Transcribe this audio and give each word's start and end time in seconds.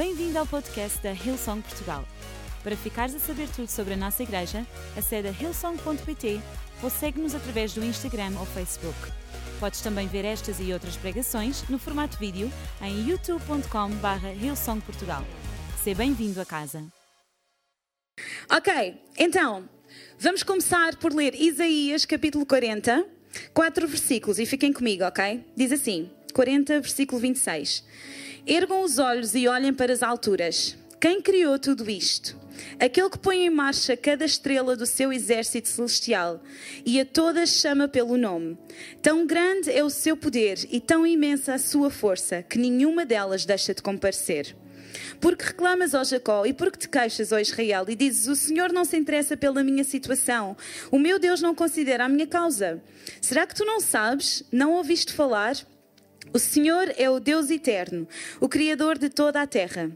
Bem-vindo 0.00 0.38
ao 0.38 0.46
podcast 0.46 0.98
da 1.02 1.12
Hillsong 1.12 1.60
Portugal. 1.60 2.08
Para 2.62 2.74
ficares 2.74 3.14
a 3.14 3.18
saber 3.18 3.46
tudo 3.54 3.68
sobre 3.68 3.92
a 3.92 3.96
nossa 3.98 4.22
igreja, 4.22 4.66
acede 4.96 5.28
a 5.28 5.30
hillsong.pt 5.30 6.40
ou 6.82 6.88
segue-nos 6.88 7.34
através 7.34 7.74
do 7.74 7.84
Instagram 7.84 8.32
ou 8.38 8.46
Facebook. 8.46 8.96
Podes 9.60 9.82
também 9.82 10.08
ver 10.08 10.24
estas 10.24 10.58
e 10.58 10.72
outras 10.72 10.96
pregações 10.96 11.68
no 11.68 11.78
formato 11.78 12.16
vídeo 12.16 12.50
em 12.80 13.10
youtube.com.br 13.10 14.42
hillsongportugal. 14.42 15.22
Seja 15.84 15.98
bem-vindo 15.98 16.40
a 16.40 16.46
casa. 16.46 16.82
Ok, 18.50 18.94
então, 19.18 19.68
vamos 20.18 20.42
começar 20.42 20.96
por 20.96 21.12
ler 21.12 21.34
Isaías 21.34 22.06
capítulo 22.06 22.46
40, 22.46 23.04
quatro 23.52 23.86
versículos, 23.86 24.38
e 24.38 24.46
fiquem 24.46 24.72
comigo, 24.72 25.04
ok? 25.04 25.44
Diz 25.54 25.70
assim, 25.70 26.10
40, 26.32 26.80
versículo 26.80 27.20
26. 27.20 27.84
Ergam 28.46 28.82
os 28.82 28.98
olhos 28.98 29.34
e 29.34 29.46
olhem 29.46 29.72
para 29.72 29.92
as 29.92 30.02
alturas. 30.02 30.76
Quem 31.00 31.20
criou 31.20 31.58
tudo 31.58 31.90
isto? 31.90 32.38
Aquele 32.78 33.10
que 33.10 33.18
põe 33.18 33.46
em 33.46 33.50
marcha 33.50 33.96
cada 33.96 34.24
estrela 34.24 34.76
do 34.76 34.86
seu 34.86 35.12
exército 35.12 35.68
celestial 35.68 36.42
e 36.84 37.00
a 37.00 37.04
todas 37.04 37.50
chama 37.50 37.88
pelo 37.88 38.16
nome. 38.16 38.58
Tão 39.00 39.26
grande 39.26 39.70
é 39.70 39.82
o 39.82 39.90
seu 39.90 40.16
poder 40.16 40.58
e 40.70 40.80
tão 40.80 41.06
imensa 41.06 41.54
a 41.54 41.58
sua 41.58 41.90
força 41.90 42.42
que 42.42 42.58
nenhuma 42.58 43.06
delas 43.06 43.44
deixa 43.44 43.74
de 43.74 43.82
comparecer. 43.82 44.54
Porque 45.20 45.44
reclamas, 45.44 45.94
ó 45.94 46.02
Jacó, 46.02 46.44
e 46.44 46.52
porque 46.52 46.78
te 46.78 46.88
queixas, 46.88 47.32
ó 47.32 47.38
Israel, 47.38 47.84
e 47.88 47.94
dizes: 47.94 48.26
O 48.26 48.34
Senhor 48.34 48.72
não 48.72 48.84
se 48.84 48.96
interessa 48.96 49.36
pela 49.36 49.62
minha 49.62 49.84
situação, 49.84 50.56
o 50.90 50.98
meu 50.98 51.18
Deus 51.18 51.40
não 51.40 51.54
considera 51.54 52.04
a 52.04 52.08
minha 52.08 52.26
causa. 52.26 52.82
Será 53.20 53.46
que 53.46 53.54
tu 53.54 53.64
não 53.64 53.80
sabes? 53.80 54.42
Não 54.50 54.72
ouviste 54.72 55.12
falar? 55.12 55.56
O 56.32 56.38
Senhor 56.38 56.94
é 56.96 57.10
o 57.10 57.18
Deus 57.18 57.50
eterno, 57.50 58.06
o 58.38 58.48
Criador 58.48 58.96
de 58.96 59.08
toda 59.08 59.42
a 59.42 59.46
terra. 59.46 59.90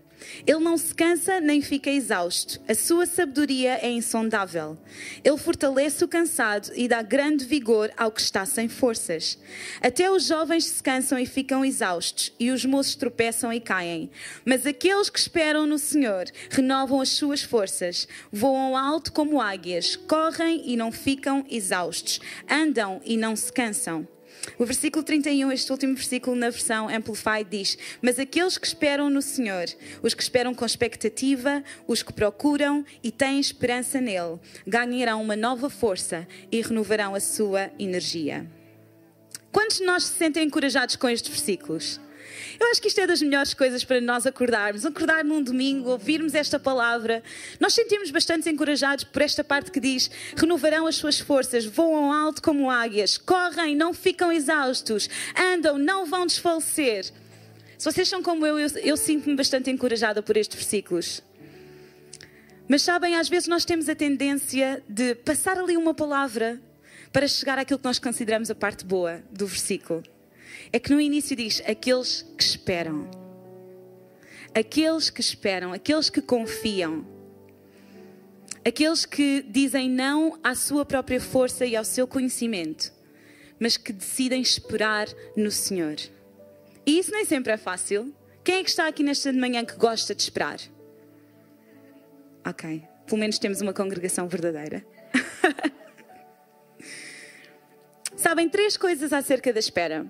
Ele 0.46 0.58
não 0.58 0.76
se 0.76 0.92
cansa 0.92 1.40
nem 1.40 1.60
fica 1.62 1.90
exausto. 1.90 2.60
A 2.66 2.74
sua 2.74 3.06
sabedoria 3.06 3.78
é 3.80 3.90
insondável. 3.90 4.76
Ele 5.22 5.36
fortalece 5.36 6.02
o 6.02 6.08
cansado 6.08 6.72
e 6.74 6.88
dá 6.88 7.02
grande 7.02 7.44
vigor 7.44 7.92
ao 7.96 8.10
que 8.10 8.20
está 8.20 8.44
sem 8.44 8.68
forças. 8.68 9.38
Até 9.80 10.10
os 10.10 10.26
jovens 10.26 10.64
se 10.64 10.82
cansam 10.82 11.18
e 11.18 11.26
ficam 11.26 11.64
exaustos, 11.64 12.32
e 12.40 12.50
os 12.50 12.64
moços 12.64 12.96
tropeçam 12.96 13.52
e 13.52 13.60
caem. 13.60 14.10
Mas 14.44 14.66
aqueles 14.66 15.10
que 15.10 15.18
esperam 15.18 15.66
no 15.66 15.78
Senhor 15.78 16.24
renovam 16.50 17.00
as 17.00 17.10
suas 17.10 17.42
forças, 17.42 18.08
voam 18.32 18.76
alto 18.76 19.12
como 19.12 19.40
águias, 19.40 19.94
correm 19.94 20.62
e 20.68 20.76
não 20.76 20.90
ficam 20.90 21.44
exaustos, 21.48 22.18
andam 22.50 23.00
e 23.04 23.16
não 23.16 23.36
se 23.36 23.52
cansam. 23.52 24.08
O 24.58 24.64
versículo 24.64 25.02
31, 25.02 25.50
este 25.52 25.72
último 25.72 25.94
versículo 25.94 26.36
na 26.36 26.50
versão 26.50 26.88
Amplified 26.88 27.46
diz: 27.50 27.78
Mas 28.00 28.18
aqueles 28.18 28.58
que 28.58 28.66
esperam 28.66 29.10
no 29.10 29.20
Senhor, 29.20 29.66
os 30.02 30.14
que 30.14 30.22
esperam 30.22 30.54
com 30.54 30.64
expectativa, 30.64 31.62
os 31.86 32.02
que 32.02 32.12
procuram 32.12 32.84
e 33.02 33.10
têm 33.10 33.40
esperança 33.40 34.00
nele, 34.00 34.38
ganharão 34.66 35.20
uma 35.22 35.36
nova 35.36 35.68
força 35.68 36.26
e 36.52 36.60
renovarão 36.60 37.14
a 37.14 37.20
sua 37.20 37.70
energia. 37.78 38.46
Quantos 39.50 39.78
de 39.78 39.84
nós 39.84 40.04
se 40.04 40.14
sentem 40.14 40.44
encorajados 40.46 40.96
com 40.96 41.08
estes 41.08 41.30
versículos? 41.30 42.00
Eu 42.58 42.70
acho 42.70 42.80
que 42.80 42.88
isto 42.88 43.00
é 43.00 43.06
das 43.06 43.20
melhores 43.20 43.54
coisas 43.54 43.84
para 43.84 44.00
nós 44.00 44.26
acordarmos. 44.26 44.84
Acordar 44.84 45.24
num 45.24 45.42
domingo, 45.42 45.90
ouvirmos 45.90 46.34
esta 46.34 46.58
palavra. 46.58 47.22
Nós 47.58 47.74
sentimos 47.74 48.10
bastante 48.10 48.48
encorajados 48.48 49.04
por 49.04 49.22
esta 49.22 49.42
parte 49.42 49.70
que 49.70 49.80
diz: 49.80 50.10
renovarão 50.36 50.86
as 50.86 50.96
suas 50.96 51.18
forças, 51.18 51.64
voam 51.64 52.12
alto 52.12 52.42
como 52.42 52.70
águias, 52.70 53.18
correm, 53.18 53.76
não 53.76 53.92
ficam 53.92 54.30
exaustos, 54.30 55.08
andam, 55.36 55.78
não 55.78 56.06
vão 56.06 56.26
desfalecer. 56.26 57.12
Se 57.76 57.84
vocês 57.90 58.08
são 58.08 58.22
como 58.22 58.46
eu, 58.46 58.58
eu, 58.58 58.68
eu 58.82 58.96
sinto-me 58.96 59.36
bastante 59.36 59.70
encorajada 59.70 60.22
por 60.22 60.36
estes 60.36 60.56
versículos. 60.56 61.22
Mas 62.66 62.82
sabem, 62.82 63.16
às 63.16 63.28
vezes 63.28 63.46
nós 63.46 63.64
temos 63.64 63.88
a 63.88 63.94
tendência 63.94 64.82
de 64.88 65.14
passar 65.16 65.58
ali 65.58 65.76
uma 65.76 65.92
palavra 65.92 66.60
para 67.12 67.28
chegar 67.28 67.58
àquilo 67.58 67.78
que 67.78 67.84
nós 67.84 67.98
consideramos 67.98 68.50
a 68.50 68.54
parte 68.54 68.84
boa 68.84 69.22
do 69.30 69.46
versículo 69.46 70.02
é 70.72 70.78
que 70.78 70.92
no 70.92 71.00
início 71.00 71.36
diz: 71.36 71.62
aqueles 71.66 72.22
que 72.36 72.42
esperam. 72.42 73.08
Aqueles 74.54 75.10
que 75.10 75.20
esperam, 75.20 75.72
aqueles 75.72 76.08
que 76.08 76.22
confiam. 76.22 77.06
Aqueles 78.66 79.04
que 79.04 79.42
dizem 79.42 79.90
não 79.90 80.38
à 80.42 80.54
sua 80.54 80.84
própria 80.84 81.20
força 81.20 81.66
e 81.66 81.76
ao 81.76 81.84
seu 81.84 82.06
conhecimento, 82.06 82.92
mas 83.58 83.76
que 83.76 83.92
decidem 83.92 84.40
esperar 84.40 85.06
no 85.36 85.50
Senhor. 85.50 85.96
E 86.86 86.98
isso 86.98 87.10
nem 87.10 87.24
sempre 87.24 87.52
é 87.52 87.56
fácil. 87.56 88.14
Quem 88.42 88.56
é 88.56 88.64
que 88.64 88.70
está 88.70 88.86
aqui 88.86 89.02
nesta 89.02 89.32
manhã 89.32 89.64
que 89.64 89.74
gosta 89.76 90.14
de 90.14 90.22
esperar? 90.22 90.58
Ok, 92.46 92.82
pelo 93.06 93.18
menos 93.18 93.38
temos 93.38 93.60
uma 93.60 93.72
congregação 93.72 94.28
verdadeira. 94.28 94.84
Sabem 98.16 98.48
três 98.48 98.76
coisas 98.76 99.12
acerca 99.12 99.52
da 99.52 99.60
espera. 99.60 100.06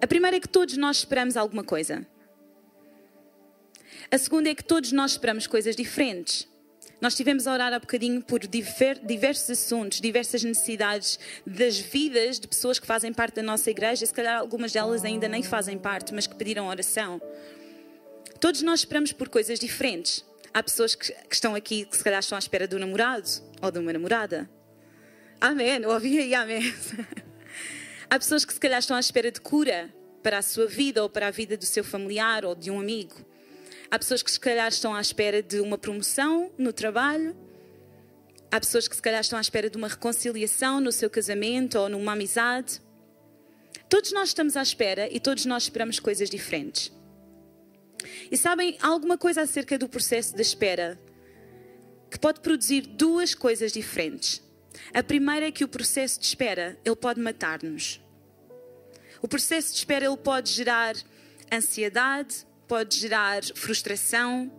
A 0.00 0.06
primeira 0.06 0.36
é 0.36 0.40
que 0.40 0.48
todos 0.48 0.76
nós 0.76 0.98
esperamos 0.98 1.36
alguma 1.36 1.64
coisa. 1.64 2.06
A 4.10 4.18
segunda 4.18 4.50
é 4.50 4.54
que 4.54 4.64
todos 4.64 4.92
nós 4.92 5.12
esperamos 5.12 5.46
coisas 5.46 5.74
diferentes. 5.74 6.46
Nós 7.00 7.12
estivemos 7.12 7.46
a 7.46 7.52
orar 7.52 7.72
há 7.72 7.78
bocadinho 7.78 8.22
por 8.22 8.40
diversos 8.40 9.50
assuntos, 9.50 10.00
diversas 10.00 10.42
necessidades 10.42 11.18
das 11.46 11.78
vidas 11.78 12.40
de 12.40 12.48
pessoas 12.48 12.78
que 12.78 12.86
fazem 12.86 13.12
parte 13.12 13.36
da 13.36 13.42
nossa 13.42 13.70
igreja, 13.70 14.06
se 14.06 14.12
calhar 14.12 14.38
algumas 14.38 14.72
delas 14.72 15.04
ainda 15.04 15.28
nem 15.28 15.42
fazem 15.42 15.78
parte, 15.78 16.14
mas 16.14 16.26
que 16.26 16.34
pediram 16.34 16.68
oração. 16.68 17.20
Todos 18.40 18.62
nós 18.62 18.80
esperamos 18.80 19.12
por 19.12 19.28
coisas 19.28 19.58
diferentes. 19.58 20.24
Há 20.54 20.62
pessoas 20.62 20.94
que, 20.94 21.12
que 21.12 21.34
estão 21.34 21.54
aqui 21.54 21.84
que 21.84 21.96
se 21.96 22.04
calhar 22.04 22.20
estão 22.20 22.36
à 22.36 22.38
espera 22.38 22.66
do 22.66 22.78
namorado 22.78 23.28
ou 23.60 23.70
de 23.70 23.78
uma 23.78 23.92
namorada. 23.92 24.48
Amém. 25.40 25.84
Ouvi 25.84 26.18
aí, 26.18 26.34
amém. 26.34 26.62
Há 28.08 28.18
pessoas 28.18 28.44
que 28.44 28.52
se 28.52 28.60
calhar 28.60 28.78
estão 28.78 28.96
à 28.96 29.00
espera 29.00 29.32
de 29.32 29.40
cura 29.40 29.92
para 30.22 30.38
a 30.38 30.42
sua 30.42 30.66
vida 30.66 31.02
ou 31.02 31.10
para 31.10 31.26
a 31.26 31.30
vida 31.30 31.56
do 31.56 31.64
seu 31.64 31.82
familiar 31.82 32.44
ou 32.44 32.54
de 32.54 32.70
um 32.70 32.78
amigo. 32.78 33.14
Há 33.90 33.98
pessoas 33.98 34.22
que 34.22 34.30
se 34.30 34.38
calhar 34.38 34.68
estão 34.68 34.94
à 34.94 35.00
espera 35.00 35.42
de 35.42 35.60
uma 35.60 35.76
promoção 35.76 36.50
no 36.56 36.72
trabalho. 36.72 37.36
Há 38.50 38.60
pessoas 38.60 38.86
que 38.86 38.94
se 38.94 39.02
calhar 39.02 39.20
estão 39.20 39.38
à 39.38 39.42
espera 39.42 39.68
de 39.68 39.76
uma 39.76 39.88
reconciliação 39.88 40.80
no 40.80 40.92
seu 40.92 41.10
casamento 41.10 41.78
ou 41.78 41.88
numa 41.88 42.12
amizade. 42.12 42.80
Todos 43.88 44.12
nós 44.12 44.28
estamos 44.28 44.56
à 44.56 44.62
espera 44.62 45.08
e 45.12 45.18
todos 45.18 45.44
nós 45.44 45.64
esperamos 45.64 45.98
coisas 45.98 46.30
diferentes. 46.30 46.92
E 48.30 48.36
sabem 48.36 48.78
alguma 48.80 49.18
coisa 49.18 49.42
acerca 49.42 49.76
do 49.76 49.88
processo 49.88 50.34
da 50.34 50.42
espera 50.42 50.98
que 52.08 52.18
pode 52.18 52.40
produzir 52.40 52.82
duas 52.82 53.34
coisas 53.34 53.72
diferentes. 53.72 54.45
A 54.92 55.02
primeira 55.02 55.46
é 55.46 55.52
que 55.52 55.64
o 55.64 55.68
processo 55.68 56.20
de 56.20 56.26
espera, 56.26 56.78
ele 56.84 56.96
pode 56.96 57.20
matar-nos. 57.20 58.00
O 59.22 59.28
processo 59.28 59.72
de 59.72 59.78
espera, 59.78 60.04
ele 60.04 60.16
pode 60.16 60.52
gerar 60.52 60.94
ansiedade, 61.52 62.46
pode 62.68 62.96
gerar 62.96 63.42
frustração, 63.54 64.52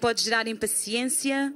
pode 0.00 0.22
gerar 0.22 0.46
impaciência, 0.46 1.54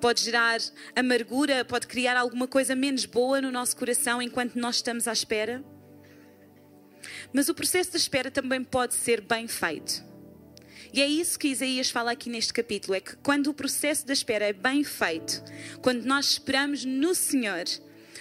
pode 0.00 0.22
gerar 0.22 0.60
amargura, 0.94 1.64
pode 1.64 1.86
criar 1.86 2.16
alguma 2.16 2.46
coisa 2.46 2.74
menos 2.74 3.04
boa 3.04 3.40
no 3.40 3.50
nosso 3.50 3.76
coração 3.76 4.22
enquanto 4.22 4.56
nós 4.56 4.76
estamos 4.76 5.08
à 5.08 5.12
espera. 5.12 5.64
Mas 7.32 7.48
o 7.48 7.54
processo 7.54 7.90
de 7.92 7.96
espera 7.96 8.30
também 8.30 8.62
pode 8.62 8.94
ser 8.94 9.20
bem 9.20 9.46
feito. 9.48 10.06
E 10.92 11.02
é 11.02 11.06
isso 11.06 11.38
que 11.38 11.48
Isaías 11.48 11.90
fala 11.90 12.12
aqui 12.12 12.30
neste 12.30 12.52
capítulo: 12.52 12.94
é 12.94 13.00
que 13.00 13.16
quando 13.16 13.48
o 13.48 13.54
processo 13.54 14.06
da 14.06 14.12
espera 14.12 14.46
é 14.46 14.52
bem 14.52 14.82
feito, 14.84 15.42
quando 15.82 16.04
nós 16.04 16.32
esperamos 16.32 16.84
no 16.84 17.14
Senhor, 17.14 17.64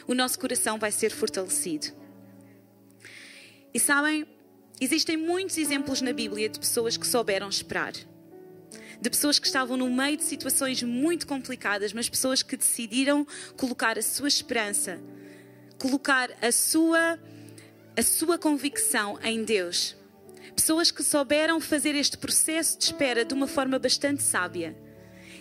o 0.08 0.14
nosso 0.14 0.40
coração 0.40 0.78
vai 0.78 0.92
ser 0.92 1.12
fortalecido. 1.12 1.88
E 3.74 3.80
sabem, 3.80 4.26
existem 4.80 5.18
muitos 5.18 5.58
exemplos 5.58 6.02
na 6.02 6.14
Bíblia 6.14 6.50
de 6.50 6.60
pessoas 6.60 6.98
que 6.98 7.08
souberam 7.08 7.50
esperar. 7.50 7.94
De 9.00 9.10
pessoas 9.10 9.38
que 9.38 9.46
estavam 9.46 9.78
no 9.78 9.90
meio 9.90 10.18
de 10.18 10.24
situações 10.24 10.82
muito 10.82 11.28
complicadas, 11.28 11.94
mas 11.94 12.10
pessoas 12.10 12.42
que 12.42 12.58
decidiram 12.58 13.28
colocar 13.56 13.98
a 13.98 14.02
sua 14.02 14.28
esperança, 14.28 15.00
colocar 15.78 16.32
a 16.42 16.52
sua, 16.52 17.20
a 17.96 18.02
sua 18.02 18.40
convicção 18.40 19.20
em 19.22 19.44
Deus 19.44 19.97
Pessoas 20.58 20.90
que 20.90 21.04
souberam 21.04 21.62
fazer 21.62 21.94
este 21.94 22.18
processo 22.18 22.80
de 22.80 22.86
espera 22.86 23.24
de 23.24 23.32
uma 23.32 23.46
forma 23.46 23.78
bastante 23.78 24.24
sábia 24.24 24.76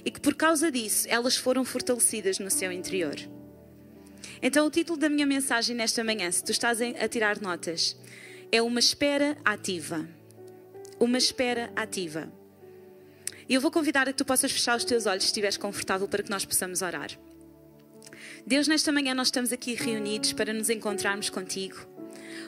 e 0.05 0.11
que 0.11 0.21
por 0.21 0.35
causa 0.35 0.71
disso 0.71 1.07
elas 1.09 1.35
foram 1.35 1.65
fortalecidas 1.65 2.39
no 2.39 2.51
seu 2.51 2.71
interior. 2.71 3.17
Então, 4.43 4.67
o 4.67 4.71
título 4.71 4.99
da 4.99 5.09
minha 5.09 5.25
mensagem 5.25 5.75
nesta 5.75 6.05
manhã, 6.05 6.31
se 6.31 6.45
tu 6.45 6.53
estás 6.53 6.81
a 6.83 7.09
tirar 7.09 7.41
notas, 7.41 7.97
é 8.53 8.61
Uma 8.61 8.79
Espera 8.79 9.39
Ativa. 9.43 10.07
Uma 11.01 11.17
espera 11.17 11.73
ativa. 11.75 12.31
E 13.49 13.55
eu 13.55 13.61
vou 13.61 13.71
convidar 13.71 14.09
a 14.09 14.13
que 14.13 14.19
tu 14.19 14.25
possas 14.25 14.53
fechar 14.53 14.77
os 14.77 14.85
teus 14.85 15.07
olhos 15.07 15.25
se 15.25 15.29
estiveres 15.29 15.57
confortável 15.57 16.07
para 16.07 16.23
que 16.23 16.31
nós 16.31 16.45
possamos 16.45 16.83
orar. 16.83 17.11
Deus, 18.47 18.69
nesta 18.69 18.93
manhã 18.93 19.15
nós 19.15 19.29
estamos 19.29 19.51
aqui 19.51 19.75
reunidos 19.75 20.35
para 20.35 20.53
nos 20.53 20.69
encontrarmos 20.69 21.31
contigo 21.31 21.96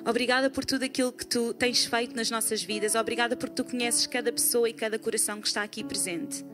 Obrigada 0.05 0.51
por 0.51 0.65
tudo 0.65 0.85
aquilo 0.85 1.13
que 1.13 1.27
tu 1.27 1.53
tens 1.55 1.85
feito 1.85 2.15
nas 2.15 2.31
nossas 2.31 2.63
vidas. 2.63 2.95
Obrigada 2.95 3.37
porque 3.37 3.55
tu 3.55 3.65
conheces 3.65 4.07
cada 4.07 4.33
pessoa 4.33 4.69
e 4.69 4.73
cada 4.73 4.99
coração 4.99 5.41
que 5.41 5.49
está 5.49 5.63
aqui 5.63 5.83
presente. 5.85 6.45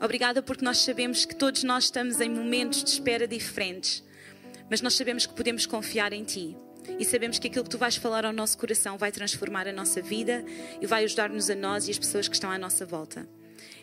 Obrigada 0.00 0.42
porque 0.42 0.64
nós 0.64 0.78
sabemos 0.78 1.24
que 1.24 1.34
todos 1.34 1.62
nós 1.64 1.84
estamos 1.84 2.20
em 2.20 2.28
momentos 2.28 2.84
de 2.84 2.90
espera 2.90 3.26
diferentes, 3.26 4.04
mas 4.70 4.80
nós 4.80 4.94
sabemos 4.94 5.26
que 5.26 5.34
podemos 5.34 5.66
confiar 5.66 6.12
em 6.12 6.24
Ti. 6.24 6.56
E 6.98 7.04
sabemos 7.04 7.38
que 7.38 7.48
aquilo 7.48 7.64
que 7.64 7.70
tu 7.70 7.78
vais 7.78 7.96
falar 7.96 8.24
ao 8.24 8.32
nosso 8.32 8.56
coração 8.58 8.98
vai 8.98 9.12
transformar 9.12 9.68
a 9.68 9.72
nossa 9.72 10.00
vida 10.00 10.44
e 10.80 10.86
vai 10.86 11.04
ajudar-nos 11.04 11.48
a 11.50 11.54
nós 11.54 11.88
e 11.88 11.90
as 11.90 11.98
pessoas 11.98 12.28
que 12.28 12.34
estão 12.34 12.50
à 12.50 12.58
nossa 12.58 12.84
volta. 12.84 13.28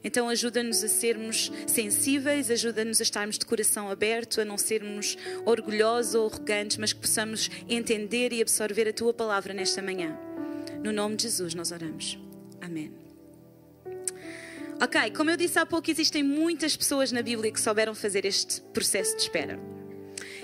Então 0.04 0.30
ajuda-nos 0.30 0.84
a 0.84 0.88
sermos 0.88 1.52
sensíveis, 1.66 2.50
ajuda-nos 2.50 3.00
a 3.00 3.04
estarmos 3.04 3.38
de 3.38 3.46
coração 3.46 3.90
aberto, 3.90 4.42
a 4.42 4.46
não 4.46 4.58
sermos 4.58 5.18
orgulhosos 5.46 6.16
ou 6.16 6.28
arrogantes, 6.28 6.78
mas 6.78 6.94
que 6.94 7.00
possamos 7.00 7.50
entender 7.68 8.32
e 8.34 8.42
absorver 8.42 8.88
a 8.88 8.94
tua 8.94 9.14
palavra 9.14 9.54
nesta 9.54 9.82
manhã. 9.82 10.18
No 10.84 10.92
nome 10.92 11.16
de 11.16 11.24
Jesus 11.24 11.54
nós 11.54 11.72
oramos. 11.72 12.18
Amém. 12.62 12.92
Ok, 14.80 15.12
como 15.12 15.32
eu 15.32 15.38
disse 15.38 15.58
há 15.58 15.66
pouco, 15.66 15.90
existem 15.90 16.22
muitas 16.22 16.78
pessoas 16.78 17.12
na 17.12 17.24
Bíblia 17.24 17.52
que 17.52 17.60
souberam 17.60 17.96
fazer 17.96 18.26
este 18.26 18.62
processo 18.74 19.16
de 19.16 19.24
espera. 19.24 19.60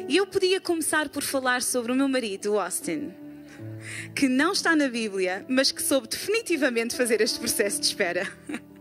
E 0.08 0.18
eu 0.18 0.26
podia 0.26 0.60
começar 0.60 1.08
por 1.10 1.22
falar 1.22 1.62
sobre 1.62 1.92
o 1.92 1.96
meu 1.96 2.08
marido, 2.08 2.60
Austin, 2.60 3.14
que 4.16 4.28
não 4.28 4.52
está 4.52 4.76
na 4.76 4.88
Bíblia, 4.88 5.46
mas 5.48 5.72
que 5.72 5.84
soube 5.84 6.08
definitivamente 6.08 6.96
fazer 6.96 7.22
este 7.22 7.40
processo 7.40 7.80
de 7.80 7.88
espera. 7.88 8.28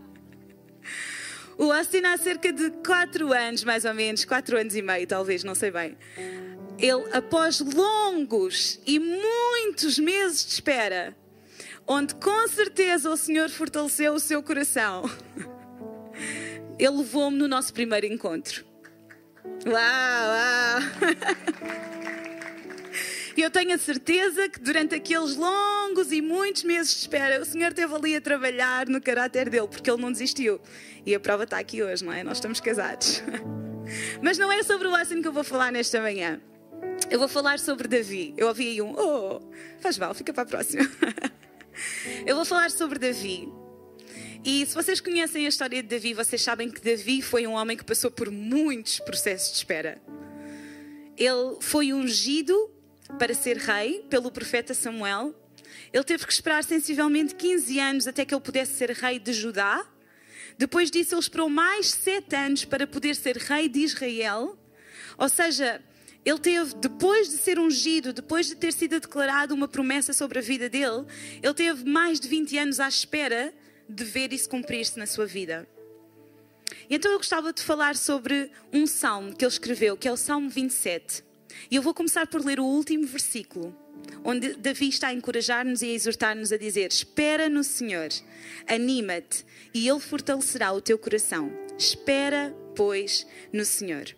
O 1.57 1.71
Austin 1.71 2.03
há 2.05 2.17
cerca 2.17 2.51
de 2.51 2.71
4 2.85 3.31
anos, 3.31 3.63
mais 3.63 3.85
ou 3.85 3.93
menos, 3.93 4.25
4 4.25 4.57
anos 4.57 4.75
e 4.75 4.81
meio, 4.81 5.05
talvez, 5.05 5.43
não 5.43 5.53
sei 5.53 5.71
bem. 5.71 5.97
Ele, 6.79 7.05
após 7.11 7.59
longos 7.59 8.79
e 8.85 8.99
muitos 8.99 9.99
meses 9.99 10.45
de 10.45 10.53
espera, 10.53 11.15
onde 11.87 12.15
com 12.15 12.47
certeza 12.47 13.09
o 13.09 13.17
Senhor 13.17 13.49
fortaleceu 13.49 14.13
o 14.13 14.19
seu 14.19 14.41
coração, 14.41 15.03
ele 16.79 16.97
levou-me 16.97 17.37
no 17.37 17.47
nosso 17.47 17.73
primeiro 17.73 18.05
encontro. 18.07 18.65
Uau! 19.65 20.32
Eu 23.41 23.49
tenho 23.49 23.73
a 23.73 23.77
certeza 23.77 24.47
que 24.47 24.59
durante 24.59 24.95
aqueles 24.95 25.35
longos 25.35 26.11
e 26.11 26.21
muitos 26.21 26.63
meses 26.63 26.93
de 26.93 26.99
espera, 26.99 27.41
o 27.41 27.45
Senhor 27.45 27.69
esteve 27.69 27.93
ali 27.93 28.15
a 28.15 28.21
trabalhar 28.21 28.87
no 28.87 29.01
caráter 29.01 29.49
dele, 29.49 29.67
porque 29.67 29.89
ele 29.89 30.01
não 30.01 30.11
desistiu. 30.11 30.61
E 31.05 31.15
a 31.15 31.19
prova 31.19 31.43
está 31.43 31.57
aqui 31.57 31.81
hoje, 31.81 32.03
não 32.03 32.13
é? 32.13 32.23
Nós 32.23 32.37
estamos 32.37 32.59
casados. 32.59 33.23
Mas 34.21 34.37
não 34.37 34.51
é 34.51 34.61
sobre 34.63 34.87
o 34.87 34.95
Austin 34.95 35.21
que 35.21 35.27
eu 35.27 35.33
vou 35.33 35.43
falar 35.43 35.71
nesta 35.71 36.01
manhã. 36.01 36.39
Eu 37.09 37.19
vou 37.19 37.27
falar 37.27 37.59
sobre 37.59 37.87
Davi. 37.87 38.33
Eu 38.37 38.47
ouvi 38.47 38.67
aí 38.67 38.81
um, 38.81 38.93
oh, 38.97 39.41
faz 39.79 39.97
mal, 39.97 40.13
fica 40.13 40.33
para 40.33 40.43
a 40.43 40.45
próxima. 40.45 40.83
Eu 42.25 42.35
vou 42.35 42.45
falar 42.45 42.69
sobre 42.69 42.99
Davi. 42.99 43.51
E 44.45 44.65
se 44.65 44.75
vocês 44.75 44.99
conhecem 44.99 45.45
a 45.45 45.49
história 45.49 45.81
de 45.81 45.87
Davi, 45.87 46.13
vocês 46.13 46.41
sabem 46.41 46.69
que 46.69 46.81
Davi 46.81 47.21
foi 47.21 47.47
um 47.47 47.53
homem 47.53 47.77
que 47.77 47.83
passou 47.83 48.11
por 48.11 48.29
muitos 48.29 48.99
processos 48.99 49.51
de 49.51 49.57
espera. 49.57 50.01
Ele 51.17 51.57
foi 51.61 51.93
ungido 51.93 52.71
para 53.17 53.33
ser 53.33 53.57
rei 53.57 54.05
pelo 54.09 54.31
profeta 54.31 54.73
Samuel. 54.73 55.33
Ele 55.91 56.03
teve 56.03 56.25
que 56.25 56.33
esperar 56.33 56.63
sensivelmente 56.63 57.35
15 57.35 57.79
anos 57.79 58.07
até 58.07 58.25
que 58.25 58.33
ele 58.33 58.41
pudesse 58.41 58.73
ser 58.73 58.91
rei 58.91 59.19
de 59.19 59.33
Judá. 59.33 59.85
Depois 60.57 60.89
disso, 60.89 61.15
ele 61.15 61.21
esperou 61.21 61.49
mais 61.49 61.91
sete 61.91 62.35
anos 62.35 62.65
para 62.65 62.85
poder 62.85 63.15
ser 63.15 63.37
rei 63.37 63.67
de 63.67 63.79
Israel. 63.79 64.57
Ou 65.17 65.29
seja, 65.29 65.81
ele 66.25 66.39
teve, 66.39 66.75
depois 66.75 67.29
de 67.29 67.37
ser 67.37 67.59
ungido, 67.59 68.13
depois 68.13 68.47
de 68.47 68.55
ter 68.55 68.71
sido 68.71 68.99
declarado 68.99 69.53
uma 69.53 69.67
promessa 69.67 70.13
sobre 70.13 70.39
a 70.39 70.41
vida 70.41 70.69
dele, 70.69 71.05
ele 71.41 71.53
teve 71.53 71.83
mais 71.89 72.19
de 72.19 72.27
20 72.27 72.57
anos 72.57 72.79
à 72.79 72.87
espera 72.87 73.53
de 73.89 74.03
ver 74.03 74.31
isso 74.31 74.49
cumprir-se 74.49 74.97
na 74.97 75.05
sua 75.05 75.25
vida. 75.25 75.67
Então 76.89 77.11
eu 77.11 77.17
gostava 77.17 77.51
de 77.51 77.61
falar 77.61 77.95
sobre 77.95 78.49
um 78.71 78.87
salmo 78.87 79.35
que 79.35 79.43
ele 79.43 79.51
escreveu, 79.51 79.97
que 79.97 80.07
é 80.07 80.11
o 80.11 80.17
Salmo 80.17 80.49
27. 80.49 81.23
E 81.69 81.75
eu 81.75 81.81
vou 81.81 81.93
começar 81.93 82.27
por 82.27 82.45
ler 82.45 82.59
o 82.59 82.65
último 82.65 83.05
versículo, 83.05 83.75
onde 84.23 84.53
Davi 84.55 84.89
está 84.89 85.07
a 85.07 85.13
encorajar-nos 85.13 85.81
e 85.81 85.87
a 85.87 85.93
exortar-nos 85.93 86.51
a 86.51 86.57
dizer: 86.57 86.91
Espera 86.91 87.49
no 87.49 87.63
Senhor, 87.63 88.09
anima-te, 88.67 89.45
e 89.73 89.87
Ele 89.87 89.99
fortalecerá 89.99 90.71
o 90.71 90.81
teu 90.81 90.97
coração. 90.97 91.51
Espera, 91.77 92.55
pois, 92.75 93.25
no 93.51 93.65
Senhor. 93.65 94.15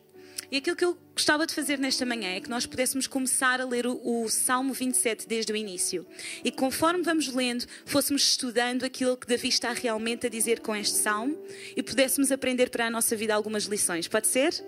E 0.52 0.58
aquilo 0.58 0.76
que 0.76 0.86
eu 0.86 0.98
gostava 1.14 1.48
de 1.48 1.54
fazer 1.54 1.80
nesta 1.80 2.06
manhã 2.06 2.30
é 2.30 2.40
que 2.40 2.50
nós 2.50 2.66
pudéssemos 2.66 3.08
começar 3.08 3.60
a 3.60 3.66
ler 3.66 3.88
o, 3.88 4.00
o, 4.04 4.30
Salmo 4.30 4.74
27 4.74 5.28
desde 5.28 5.52
o 5.52 5.56
início. 5.56 6.06
E 6.44 6.52
conforme 6.52 7.04
vamos 7.04 7.28
lendo, 7.34 7.66
fôssemos 7.86 8.22
estudando 8.24 8.84
aquilo 8.84 9.18
que 9.18 9.28
Davi 9.28 9.48
está 9.48 9.74
realmente 9.74 10.28
a 10.28 10.30
dizer 10.30 10.60
com 10.60 10.76
este 10.76 10.98
salmo 10.98 11.38
e 11.76 11.82
pudéssemos 11.82 12.32
aprender 12.32 12.70
para 12.70 12.88
a 12.88 12.90
nossa 12.90 13.16
vida 13.16 13.34
algumas 13.34 13.64
lições. 13.64 14.08
Pode 14.08 14.28
ser? 14.28 14.64